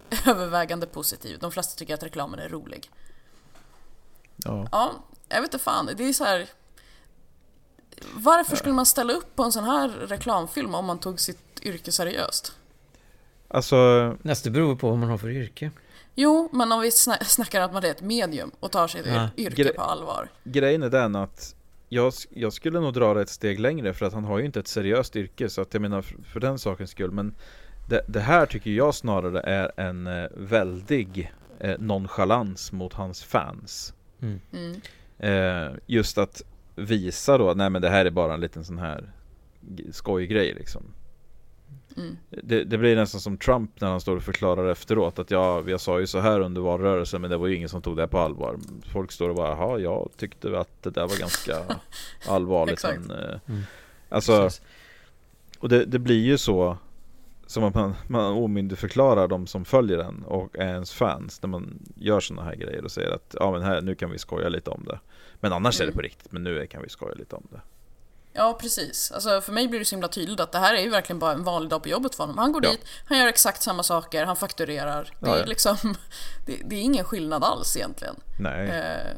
[0.27, 1.39] övervägande positiv.
[1.39, 2.91] De flesta tycker att reklamen är rolig.
[4.35, 4.67] Ja.
[4.71, 4.93] Ja,
[5.29, 5.89] jag vet inte fan.
[5.97, 6.47] Det är så här...
[8.15, 11.91] Varför skulle man ställa upp på en sån här reklamfilm om man tog sitt yrke
[11.91, 12.53] seriöst?
[13.47, 13.77] Alltså,
[14.21, 15.71] Nästa beror på vad man har för yrke.
[16.15, 19.29] Jo, men om vi sna- snackar att man är ett medium och tar sitt Ja.
[19.37, 20.29] yrke Gre- på allvar.
[20.43, 21.55] grejen är den att
[21.89, 24.59] jag, jag skulle nog dra det ett steg längre för att han har ju inte
[24.59, 27.35] ett seriöst yrke så att jag menar för, för den sakens skull men
[27.89, 33.93] det, det, här tycker jag snarare är en eh, väldig eh, nonchalans mot hans fans.
[34.21, 34.39] Mm.
[34.53, 34.81] Mm.
[35.19, 36.41] Eh, just att
[36.79, 39.11] visa då, nej men det här är bara en liten sån här
[39.91, 40.83] skojgrej liksom.
[41.97, 42.17] Mm.
[42.29, 45.81] Det, det, blir nästan som Trump när han står och förklarar efteråt att ja, jag
[45.81, 48.19] sa ju så här under valrörelsen men det var ju ingen som tog det på
[48.19, 48.57] allvar.
[48.93, 51.57] Folk står och bara, jaha, jag tyckte att det där var ganska
[52.27, 52.83] allvarligt.
[52.83, 53.61] men, eh, Mm.
[54.09, 54.61] Alltså, Precis.
[55.59, 56.77] och det, det blir ju så
[57.47, 61.79] som att man, man omyndigförklarar de som följer en och är ens fans när man
[61.95, 64.69] gör sådana här grejer och säger att ja men här, nu kan vi skoja lite
[64.69, 64.99] om det.
[65.39, 65.95] Men annars är det Mm.
[65.95, 67.61] på riktigt, men nu kan vi skoja lite om det.
[68.33, 69.11] Ja, precis.
[69.11, 71.31] Alltså, för mig blir det så himla tydligt att det här är ju verkligen bara
[71.33, 72.37] en vanlig dag på jobbet för honom.
[72.37, 72.71] Han går Ja.
[72.71, 75.03] dit, han gör exakt samma saker, han fakturerar.
[75.19, 75.45] Det Ja, är ja.
[75.45, 75.75] liksom,
[76.45, 78.15] det, det är ingen skillnad alls egentligen.
[78.39, 78.69] Nej.
[78.69, 79.11] Eh,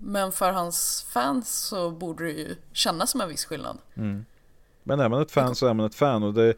[0.00, 3.78] men för hans fans så borde det ju kännas som en viss skillnad.
[4.82, 6.54] Men är man ett fan så är man ett fan och det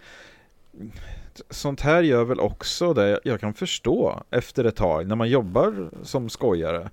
[1.50, 5.90] Sånt här gör väl också det jag kan förstå efter ett tag när man jobbar
[6.02, 6.90] som skojare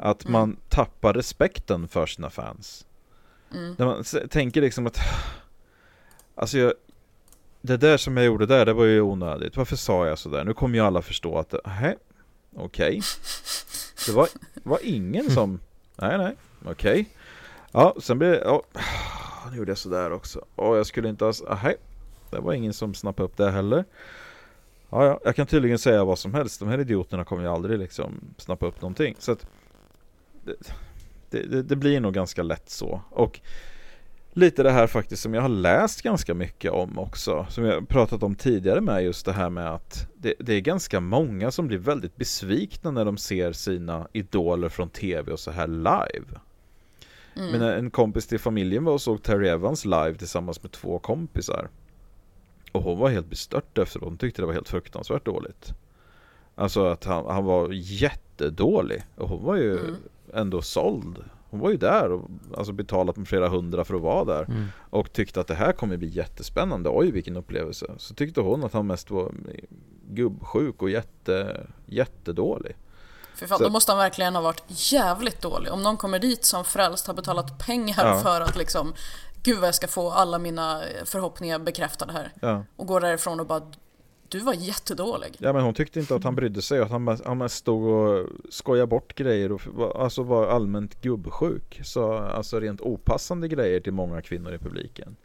[0.00, 0.32] Att Mm.
[0.32, 2.84] man tappar respekten för sina fans
[3.54, 3.74] Mm.
[3.78, 4.98] När man tänker liksom att
[6.34, 6.72] Alltså jag
[7.60, 10.44] Det där som jag gjorde där, det var ju onödigt Varför sa jag sådär?
[10.44, 11.96] Nu kommer ju alla förstå att Nej,
[12.56, 13.00] okej
[14.06, 14.28] Det var,
[14.62, 15.60] var ingen som
[15.96, 17.08] Nej, nej, okej
[17.72, 18.62] Ja, sen blev det, ja,
[19.50, 20.44] nu gjorde jag sådär också.
[20.54, 21.32] Och jag skulle inte ha,
[21.62, 21.76] nej,
[22.30, 23.84] det var ingen som snappade upp det heller.
[24.90, 26.60] Ja, ja, jag kan tydligen säga vad som helst.
[26.60, 29.14] De här idioterna kommer ju aldrig liksom snappa upp någonting.
[29.18, 29.46] Så att
[31.30, 33.02] det, det, blir nog ganska lätt så.
[33.10, 33.40] Och
[34.32, 37.46] lite det här faktiskt som jag har läst ganska mycket om också.
[37.50, 41.00] Som jag pratat om tidigare med just det här med att det, det är ganska
[41.00, 45.66] många som blir väldigt besvikna när de ser sina idoler från tv och så här
[45.66, 46.40] live.
[47.36, 47.50] Mm.
[47.50, 51.68] Men en kompis till familjen var och såg Terry Evans live tillsammans med två kompisar.
[52.72, 54.04] Och hon var helt bestört efteråt.
[54.08, 55.72] Hon tyckte det var helt fruktansvärt dåligt.
[56.54, 59.02] Alltså att han, han var jättedålig.
[59.16, 59.96] Och hon var ju Mm.
[60.34, 61.24] Ändå såld.
[61.50, 64.44] Hon var ju där och alltså betalat med flera hundra för att vara där.
[64.44, 64.66] Mm.
[64.90, 66.90] Och tyckte att det här kommer bli jättespännande.
[66.92, 67.86] Oj vilken upplevelse.
[67.98, 69.32] Så tyckte hon att han mest var
[70.10, 72.76] gubbsjuk och jätte, jättedålig.
[73.34, 74.62] För fan, Så- då måste han verkligen ha varit
[74.92, 75.72] jävligt dålig.
[75.72, 78.20] Om någon kommer dit som frälst har betalat pengar Ja.
[78.20, 78.94] för att liksom
[79.42, 82.32] Gud vad jag ska få alla mina förhoppningar bekräftade här.
[82.40, 82.64] Ja.
[82.76, 83.62] Och går därifrån och bara
[84.28, 85.36] Du var jättedålig.
[85.38, 87.84] Ja men hon tyckte inte att han brydde sig, att han, mest- han mest stod
[87.84, 91.80] och skojade bort grejer och alltså var allmänt gubbsjuk.
[91.84, 95.16] Så alltså rent opassande grejer till många kvinnor i publiken.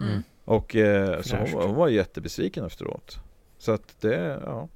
[0.00, 0.22] Mm.
[0.44, 3.18] Och eh, så hon, hon var jättebesviken efteråt.
[3.58, 4.68] Så att det, ja.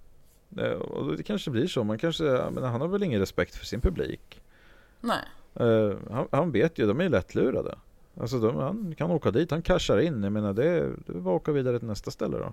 [0.48, 3.66] Det, och det kanske blir så, man kanske, menar, han har väl ingen respekt för
[3.66, 4.42] sin publik.
[5.00, 5.24] Nej.
[5.54, 7.78] Eh, han, han vet ju, de är ju lättlurade.
[8.20, 10.22] Alltså de, han kan åka dit, han cashar in.
[10.22, 12.52] Jag menar det, det är bara att åka vidare till nästa ställe då.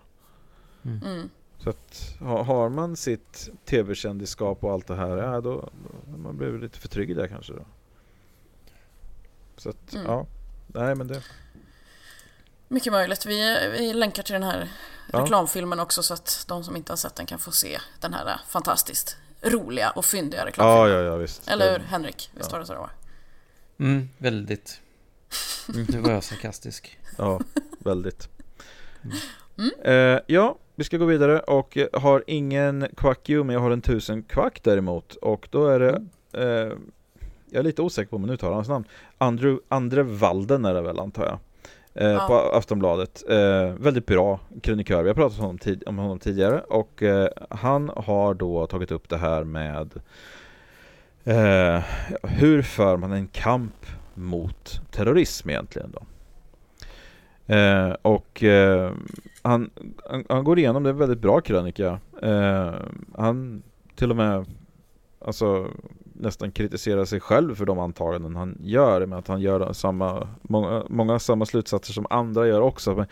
[0.85, 1.29] Mm.
[1.63, 5.69] Så att ha- har man sitt tv-kändisskap och allt det här, ja då,
[6.07, 7.65] då man blir lite för trygg där kanske då.
[9.57, 10.05] Så att, Mm.
[10.05, 10.25] ja.
[10.67, 11.23] Nej men det,
[12.67, 13.25] Mycket möjligt.
[13.25, 14.69] Vi, vi länkar till den här
[15.11, 15.19] Ja.
[15.21, 18.27] reklamfilmen också så att de som inte har sett den kan få se den här
[18.29, 20.91] äh, fantastiskt roliga och fyndiga ja reklamfilmen.
[21.05, 21.47] ja ja visst.
[21.47, 22.29] Eller hur Henrik?
[22.35, 22.51] Visst Ja.
[22.51, 22.91] var det så det var?
[23.79, 24.81] Mm, väldigt.
[25.67, 26.99] Nu var jag sarkastisk.
[27.17, 27.39] Ja,
[27.79, 28.29] väldigt.
[29.03, 29.17] Mm.
[29.83, 32.87] Eh, ja, vi ska gå vidare och eh, har ingen
[33.29, 35.15] you, men jag har en tusen kvack däremot.
[35.15, 36.73] Och då är det, eh,
[37.49, 38.85] jag är lite osäker på om man uttalar hans namn.
[39.17, 41.39] Andrew, Andre Walden är det väl antar jag.
[41.93, 42.25] Eh, Ja.
[42.27, 43.23] På Aftonbladet.
[43.29, 45.03] Eh, väldigt bra krönikör.
[45.03, 46.61] Vi har pratat om honom, tid, om honom tidigare.
[46.61, 47.03] Och
[47.49, 49.93] han har då tagit upp det här med
[52.23, 56.01] hur för man en kamp mot terrorism egentligen då.
[57.49, 58.91] Eh, och eh,
[59.41, 59.69] han,
[60.09, 61.99] han, han går igenom det, väldigt bra krönika.
[62.21, 62.73] Eh,
[63.17, 63.63] han
[63.95, 64.45] till och med
[65.25, 65.67] alltså,
[66.13, 70.83] nästan kritiserar sig själv för de antaganden han gör med att han gör samma, många,
[70.89, 72.95] många samma slutsatser som andra gör också.
[72.95, 73.05] Men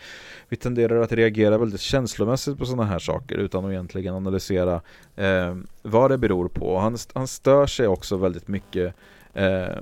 [0.48, 4.80] vi tenderar att reagera väldigt känslomässigt på sådana här saker utan att egentligen analysera
[5.16, 6.78] eh, vad det beror på.
[6.78, 8.94] Han, han stör sig också väldigt mycket
[9.34, 9.76] eh,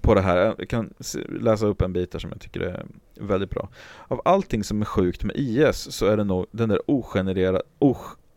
[0.00, 0.54] på det här.
[0.58, 0.94] Jag kan
[1.28, 2.86] läsa upp en bit där som jag tycker är
[3.20, 3.68] väldigt bra.
[4.08, 7.62] Av allting som är sjukt med IS så är det nog den där ogenererade,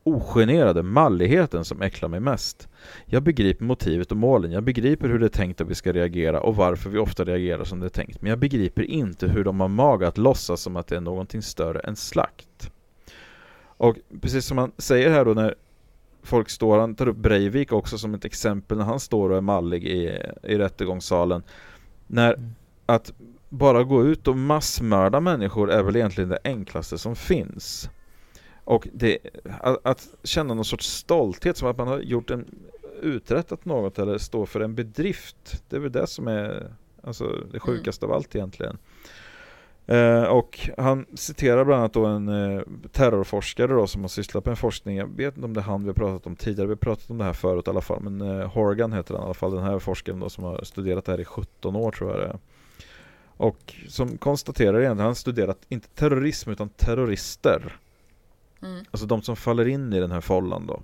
[0.03, 2.67] ogenerade malligheten som äcklar mig mest.
[3.05, 6.41] Jag begriper motivet och målen, jag begriper hur det är tänkt att vi ska reagera
[6.41, 8.21] och varför vi ofta reagerar som det är tänkt.
[8.21, 11.41] Men jag begriper inte hur de har mage att låtsas som att det är någonting
[11.41, 12.71] större än slakt.
[13.63, 15.55] Och precis som man säger här då när
[16.23, 19.41] folk står, han tar upp Breivik också som ett exempel när han står och är
[19.41, 21.43] mallig i, i rättegångssalen.
[22.07, 22.55] När Mm.
[22.85, 23.13] att
[23.49, 27.89] bara gå ut och massmörda människor är väl egentligen det enklaste som finns.
[28.63, 29.17] Och det,
[29.59, 32.45] att, att känna någon sorts stolthet som att man har gjort en
[33.01, 35.63] uträttat något eller står för en bedrift.
[35.69, 36.71] Det är väl det som är
[37.03, 37.59] alltså, det mm.
[37.59, 38.11] sjukaste mm.
[38.11, 38.77] av allt egentligen.
[39.91, 42.61] Eh, och han citerar bland annat då en eh,
[42.91, 44.97] terrorforskare då som har sysslat med forskning.
[44.97, 46.67] Jag vet inte om det är han vi har pratat om tidigare.
[46.67, 48.01] Vi har pratat om det här förut i alla fall.
[48.01, 49.55] Men eh, Horgan heter han i alla fall.
[49.55, 52.25] Den här forskaren då som har studerat det här i 17 år tror jag det
[52.25, 52.39] är.
[53.37, 57.77] Och som konstaterar egentligen, han har studerat inte terrorism utan terrorister.
[58.61, 58.85] Mm.
[58.91, 60.81] Alltså de som faller in i den här follan då.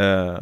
[0.00, 0.38] Eh,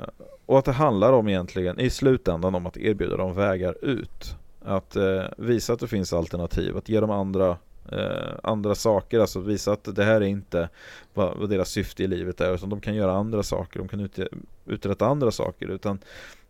[0.47, 4.37] och att det handlar om egentligen i slutändan om att erbjuda dem vägar ut.
[4.65, 7.57] Att eh, visa att det finns alternativ, att ge dem andra,
[7.93, 10.69] eh, andra saker, alltså visa att det här är inte
[11.15, 14.01] vad, vad, deras syfte i livet är, utan de kan göra andra saker, de kan
[14.01, 14.19] ut,
[14.67, 15.69] uträtta andra saker.
[15.69, 15.99] Utan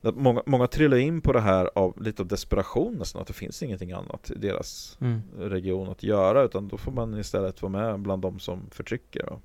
[0.00, 3.62] många, många trillar in på det här av lite av desperation nästan, att det finns
[3.62, 5.22] ingenting annat i deras mm.
[5.38, 9.38] region att göra, utan då får man istället vara med bland de som förtrycker.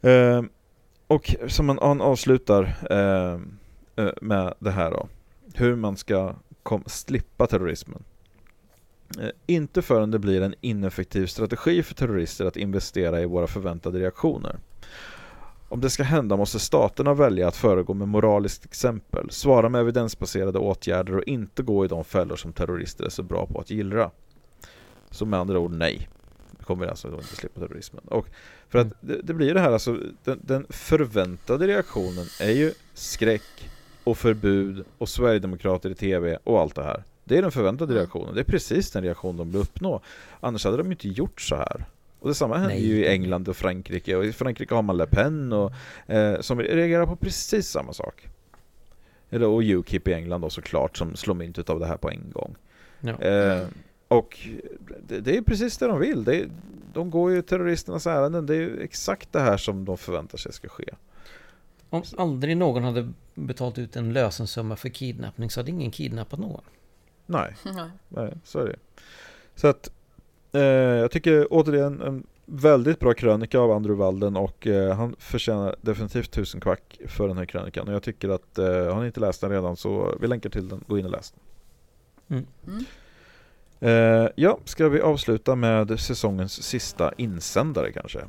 [0.00, 0.42] Eh,
[1.06, 3.40] och som man avslutar eh,
[4.04, 5.08] eh, med det här då,
[5.54, 8.02] hur man ska kom, slippa terrorismen.
[9.20, 13.98] Eh, inte förrän det blir en ineffektiv strategi för terrorister att investera i våra förväntade
[13.98, 14.56] reaktioner.
[15.68, 20.58] Om det ska hända måste staterna välja att föregå med moraliskt exempel, svara med evidensbaserade
[20.58, 24.10] åtgärder och inte gå i de fällor som terrorister är så bra på att gillra.
[25.10, 26.08] Så med andra ord nej.
[26.58, 28.04] Vi kommer alltså inte slippa terrorismen.
[28.04, 28.26] Och
[28.68, 33.68] för att det, det blir det här alltså, den, den förväntade reaktionen är ju skräck,
[34.08, 37.04] och förbud och Sverigedemokrater i TV och allt det här.
[37.28, 38.34] Det är den förväntade reaktionen.
[38.34, 40.00] Det är precis den reaktion de vill uppnå.
[40.40, 41.84] Annars hade de inte gjort så här.
[42.20, 44.16] Och detsamma händer ju i England och Frankrike.
[44.16, 45.72] Och i Frankrike har man Le Pen och,
[46.06, 48.28] eh, som reagerar på precis samma sak.
[49.30, 52.30] Eller, och Ukip i England då såklart som slår mynt av det här på en
[52.32, 52.56] gång.
[53.00, 53.20] Ja.
[53.20, 53.66] Eh,
[54.08, 54.38] och
[55.08, 56.24] det, det, är precis det de vill.
[56.24, 56.48] Det
[56.92, 58.46] de går ju terroristernas ärenden.
[58.46, 60.84] Det är ju exakt det här som de förväntar sig ska ske.
[61.90, 66.62] Om aldrig någon hade betalt ut en lösensumma för kidnappning så hade ingen kidnappat någon.
[67.64, 68.76] Nej, Nej så är det.
[69.54, 69.90] Så att
[70.52, 75.76] eh, jag tycker återigen en väldigt bra krönika av Andrew Walden och eh, han förtjänar
[75.80, 79.20] definitivt tusen kvack för den här krönikan och jag tycker att eh, har ni inte
[79.20, 81.40] läst den redan så vi länkar till den, gå in och läs den.
[82.38, 82.46] Mm.
[82.66, 82.84] Mm.
[83.80, 88.20] Eh, ja, ska vi avsluta med säsongens sista insändare kanske?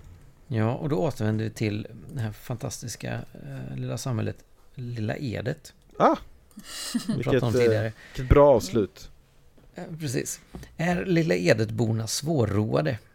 [0.48, 4.46] Ja, och då återvänder vi till det här fantastiska eh, lilla samhället
[4.76, 5.74] Lilla Edet.
[5.98, 6.16] Ah!
[7.08, 7.88] Vilket, om tidigare.
[7.88, 9.10] Eh, vilket bra avslut.
[9.76, 10.42] Eh, precis.
[10.78, 12.98] Är Lilla Edetborna svårroade?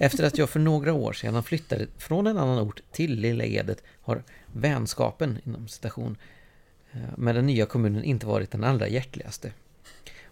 [0.00, 3.82] Efter att jag för några år sedan flyttade från en annan ort till Lilla Edet
[4.00, 4.22] har
[4.52, 6.16] vänskapen, inom citation,
[6.92, 9.52] eh, med den nya kommunen inte varit den allra hjärtligaste.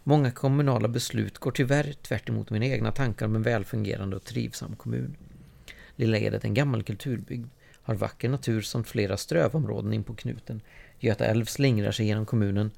[0.05, 4.76] Många kommunala beslut går tyvärr tvärt emot mina egna tankar om en välfungerande och trivsam
[4.76, 5.16] kommun.
[5.96, 7.49] Lilla Edet är en gammal kulturbygd,
[7.82, 10.61] har vacker natur samt flera strövområden in på knuten.
[11.01, 12.70] Göta älv slingrar sig genom kommunen,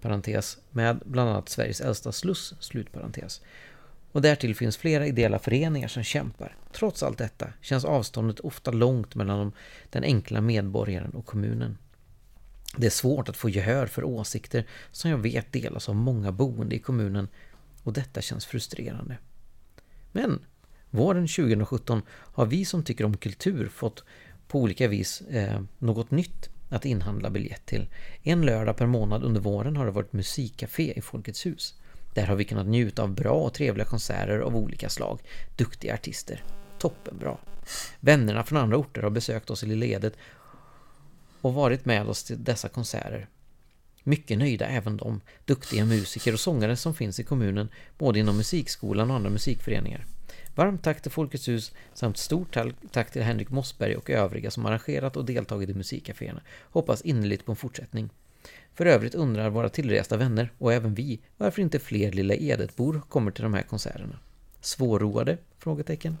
[0.00, 3.40] parentes, med bland annat Sveriges äldsta sluss, slutparentes.
[4.12, 6.56] Och därtill finns flera ideella föreningar som kämpar.
[6.72, 9.52] Trots allt detta känns avståndet ofta långt mellan
[9.90, 11.78] den enkla medborgaren och kommunen.
[12.76, 16.74] Det är svårt att få gehör för åsikter som jag vet delas av många boende
[16.76, 17.28] i kommunen
[17.82, 19.18] och detta känns frustrerande.
[20.12, 20.44] Men
[20.90, 24.04] våren 2017 har vi som tycker om kultur fått
[24.48, 27.88] på olika vis eh, något nytt att inhandla biljett till.
[28.22, 31.74] En lördag per månad under våren har det varit musikcafé i Folkets hus.
[32.14, 35.20] Där har vi kunnat njuta av bra och trevliga konserter av olika slag.
[35.56, 36.44] Duktiga artister.
[36.78, 37.36] Toppenbra.
[38.00, 40.14] Vännerna från andra orter har besökt oss i ledet
[41.40, 43.28] och varit med oss till dessa konserter.
[44.02, 47.68] Mycket nöjda även de duktiga musiker och sångare som finns i kommunen,
[47.98, 50.06] både inom musikskolan och andra musikföreningar.
[50.54, 52.56] Varmt tack till Folkets hus samt stort
[52.90, 56.40] tack till Henrik Mossberg och övriga som arrangerat och deltagit i musikcaféerna.
[56.62, 58.10] Hoppas innerligt på en fortsättning.
[58.74, 63.30] För övrigt undrar våra tillresta vänner, och även vi, varför inte fler Lilla Edetbor kommer
[63.30, 64.18] till de här konserterna.
[64.60, 65.38] Svårroade?
[65.58, 66.16] Frågetecken.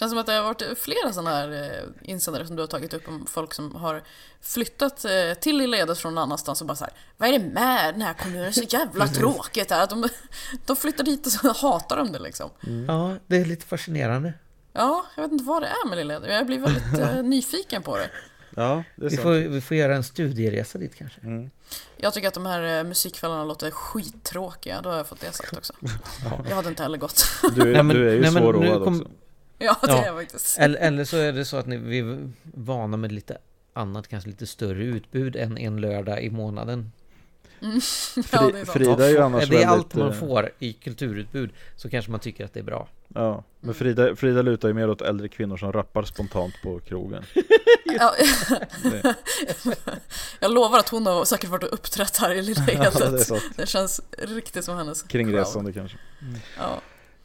[0.00, 2.94] Känns som att det har varit flera sådana här eh, insändare som du har tagit
[2.94, 4.02] upp om folk som har
[4.40, 7.94] flyttat eh, till Lilla Edet från någon annanstans och bara såhär Vad är det med
[7.94, 8.52] den här kommunen?
[8.52, 9.86] Så jävla tråkigt här.
[9.86, 10.08] De,
[10.66, 12.50] de flyttar dit och så hatar de det liksom.
[12.66, 12.84] Mm.
[12.84, 14.32] Ja, det är lite fascinerande.
[14.72, 16.30] Ja, jag vet inte vad det är med Lilla Edet.
[16.32, 18.10] Jag blir väldigt eh, nyfiken på det.
[18.56, 21.20] Ja, det vi, får, vi får göra en studieresa dit kanske.
[21.20, 21.50] Mm.
[21.96, 24.80] Jag tycker att de här musikfällorna låter skittråkiga.
[24.80, 25.72] Då har jag fått det sagt också.
[26.24, 26.44] ja.
[26.48, 27.24] Jag hade inte heller gått.
[27.54, 29.10] Du, är, du är ju svårroad också.
[29.64, 30.04] Ja, det ja.
[30.04, 30.58] är faktiskt.
[30.58, 33.38] Eller, eller så är det så att ni, vi är vana med lite
[33.72, 36.92] annat, kanske lite större utbud än en lördag i månaden.
[38.32, 38.64] Ja, det är.
[38.64, 42.10] Frida är ju annars Är det allt väldigt, man eh, får i kulturutbud så kanske
[42.10, 42.88] man tycker att det är bra.
[43.08, 47.24] Ja, men Frida, Frida lutar ju mer åt äldre kvinnor som rappar spontant på krogen.
[47.98, 48.14] Ja.
[50.40, 53.08] Jag lovar att hon har säkert varit och uppträtt här i Lilla Ja, det är
[53.08, 53.42] Edet.
[53.56, 55.98] det känns riktigt som hennes Kringresande kanske.
[56.18, 56.40] crowd.
[56.58, 56.80] Ja.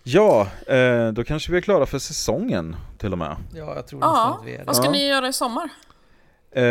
[0.08, 3.36] Ja, eh, då kanske vi är klara för säsongen till och med.
[3.54, 4.64] Ja, jag tror nästan ja, att vi är det.
[4.64, 4.92] vad ska Ja.
[4.92, 5.70] ni göra i sommar?
[6.52, 6.64] Eh,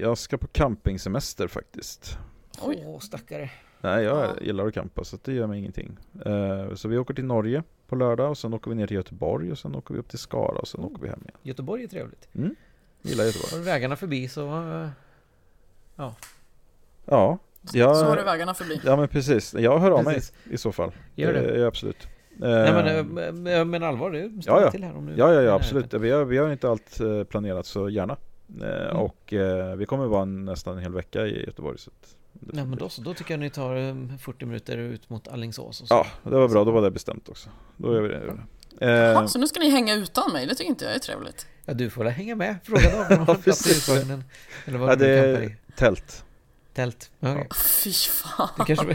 [0.00, 2.18] jag ska på campingsemester faktiskt.
[2.62, 2.82] Oj.
[2.86, 3.50] Åh, stackare.
[3.80, 4.34] Nej, jag Ja.
[4.40, 5.96] gillar att campa så det gör mig ingenting.
[6.26, 9.52] Eh, så vi åker till Norge på lördag och sen åker vi ner till Göteborg
[9.52, 11.36] och sen åker vi upp till Skara och sen åker vi hem igen.
[11.42, 12.28] Göteborg är trevligt.
[12.34, 12.54] Mm.
[13.02, 13.50] Gillar Göteborg.
[13.52, 14.46] Har du vägarna förbi så...
[14.46, 14.88] eh,
[15.96, 16.14] Ja,
[17.72, 18.80] Så har du jag, vägarna förbi.
[18.84, 19.54] ja men precis.
[19.54, 20.20] Jag hör av mig
[20.50, 20.92] i så fall.
[21.14, 21.58] Gör det.
[21.58, 22.06] Ja, absolut.
[22.40, 24.70] Nej men, eh, men, men allvar, det Ja, står ja.
[24.70, 25.14] till här om du...
[25.16, 25.94] Ja, ja, ja absolut.
[25.94, 28.12] Vi har, vi har inte allt eh, planerat så gärna.
[28.12, 28.96] Eh, Mm.
[28.96, 31.78] Och eh, vi kommer vara nästan en hel vecka i Göteborg.
[31.78, 31.90] Så
[32.32, 35.80] Nej men då så, då tycker jag ni tar eh, 40 minuter ut mot Alingsås
[35.80, 35.94] och så.
[35.94, 36.64] Ja, det var bra.
[36.64, 37.48] Då var det bestämt också.
[37.76, 38.36] Då gör vi det.
[38.86, 41.46] Eh, Jaha, så nu ska ni hänga utan mig, det tycker inte jag är trevligt.
[41.64, 42.56] Ja, du får väl hänga med.
[42.64, 43.88] Fråga om har plats i precis.
[43.88, 44.24] husvagnen.
[44.66, 45.46] Eller vad ja, du det campar i.
[45.46, 46.24] är tält.
[46.74, 47.10] Tält.
[47.20, 47.46] Ja, okej.
[47.84, 48.48] Fy fan.
[48.58, 48.94] Du kanske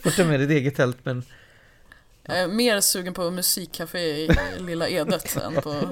[0.00, 1.22] får ta med ditt eget tält men...
[2.26, 5.90] Jag är mer sugen på musikcafé i Lilla Edet än på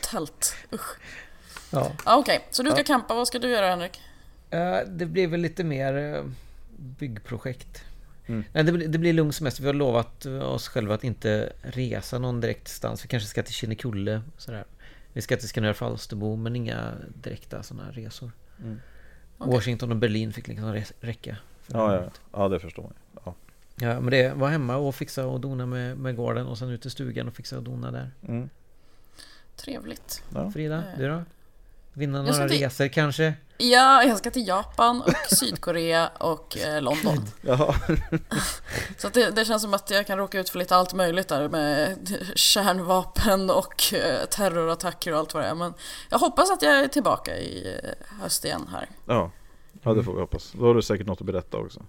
[0.00, 0.54] tält.
[0.72, 0.96] Usch.
[1.70, 1.92] Ja.
[2.06, 4.00] Ja, Okej, så du ska campa, vad ska du göra Henrik?
[4.50, 6.24] Eh, Det blir väl lite mer eh,
[6.76, 7.84] byggprojekt.
[8.26, 8.44] Mm.
[8.52, 9.62] Nej, det, blir- det blir lugn semester.
[9.62, 13.04] Vi har lovat eh, oss själva att inte resa någon direkt distans.
[13.04, 14.22] Vi kanske ska till Kinnekulle.
[14.38, 14.64] Sådär.
[15.12, 18.32] Vi ska till Skanör Falsterbo, men inga direkta sådana resor.
[18.62, 18.80] Mm.
[19.38, 19.52] Okej.
[19.54, 21.36] Washington och Berlin fick liksom räcka.
[21.66, 22.94] Ja, ja, ja, det förstår man.
[23.24, 23.34] Ja.
[23.80, 26.82] Ja, men det var hemma och fixa och dona med, med gården och sen ut
[26.82, 28.10] till stugan och fixa och dona där.
[28.28, 28.50] Mm.
[29.56, 30.22] Trevligt.
[30.34, 30.50] Ja.
[30.50, 31.22] Frida, Eh, du då?
[31.92, 33.34] Vinna några till- resor kanske?
[33.58, 37.24] Ja, jag ska till Japan och Sydkorea och eh, London.
[37.42, 37.74] Jaha.
[38.98, 41.28] Så att det, det känns som att jag kan råka ut för lite allt möjligt
[41.28, 41.96] där med
[42.34, 45.54] kärnvapen och eh, terrorattacker och allt vad det är.
[45.54, 45.74] Men
[46.10, 48.88] jag hoppas att jag är tillbaka i eh, höst igen här.
[49.06, 49.30] Ja.
[49.82, 50.52] ja, det får vi hoppas.
[50.58, 51.82] Då har du säkert något att berätta också.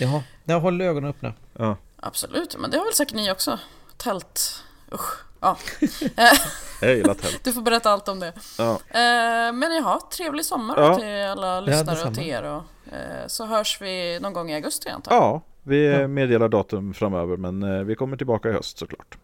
[0.00, 1.32] Jaha, jag håller ögonen öppna.
[1.58, 3.58] Ja, Absolut, men det har väl säkert ni också.
[3.96, 4.62] Tält.
[4.92, 5.24] Usch.
[5.40, 5.56] Ja.
[6.16, 7.40] Eh, jag gillar tält.
[7.44, 8.32] Du får berätta allt om det.
[8.58, 8.70] Ja.
[8.72, 10.98] Eh, Men jaha, trevlig sommar Ja.
[10.98, 12.42] till alla lyssnare och till er.
[12.42, 12.62] Och,
[12.94, 15.22] eh, så hörs vi någon gång i augusti antar jag.
[15.22, 19.18] ja, vi meddelar datum framöver men vi kommer tillbaka i höst såklart.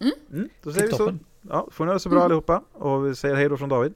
[0.00, 0.48] Mm.
[0.62, 1.14] då säger vi så.
[1.48, 3.94] Ja, får ni ha det så bra allihopa och vi säger hej då från David.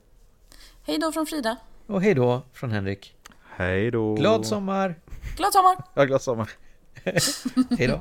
[0.87, 1.57] Hej då från Frida.
[1.87, 3.15] Och hej då från Henrik.
[3.57, 4.15] Hej då.
[4.15, 4.95] Glad sommar!
[5.37, 5.77] Glad sommar!
[5.95, 6.51] Ja, glad sommar.
[7.79, 8.01] Hej då!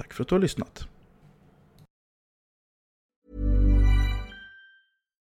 [0.00, 0.84] Tack för att du har lyssnat.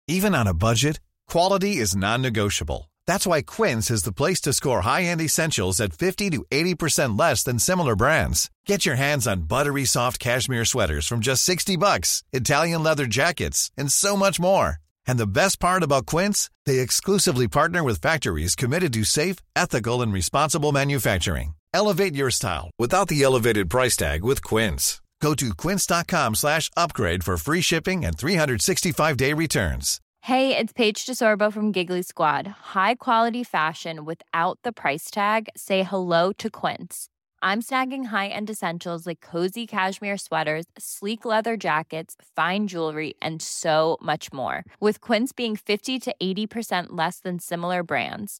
[0.07, 0.99] Even on a budget,
[1.31, 2.89] quality is non-negotiable.
[3.07, 7.43] That's why Quince is the place to score high-end essentials at 50 to 80% less
[7.43, 8.49] than similar brands.
[8.67, 13.71] Get your hands on buttery soft cashmere sweaters from just 60 bucks, Italian leather jackets,
[13.77, 14.75] and so much more.
[15.07, 20.01] And the best part about Quince, they exclusively partner with factories committed to safe, ethical,
[20.01, 21.53] and responsible manufacturing.
[21.73, 25.01] Elevate your style without the elevated price tag with Quince.
[25.21, 30.01] Go to quince.com slash upgrade for free shipping and 365-day returns.
[30.21, 32.47] Hey, it's Paige DeSorbo from Giggly Squad.
[32.73, 35.47] High quality fashion without the price tag.
[35.55, 37.07] Say hello to Quince.
[37.43, 43.97] I'm snagging high-end essentials like cozy cashmere sweaters, sleek leather jackets, fine jewelry, and so
[44.01, 44.63] much more.
[44.79, 48.39] With Quince being 50 to 80% less than similar brands.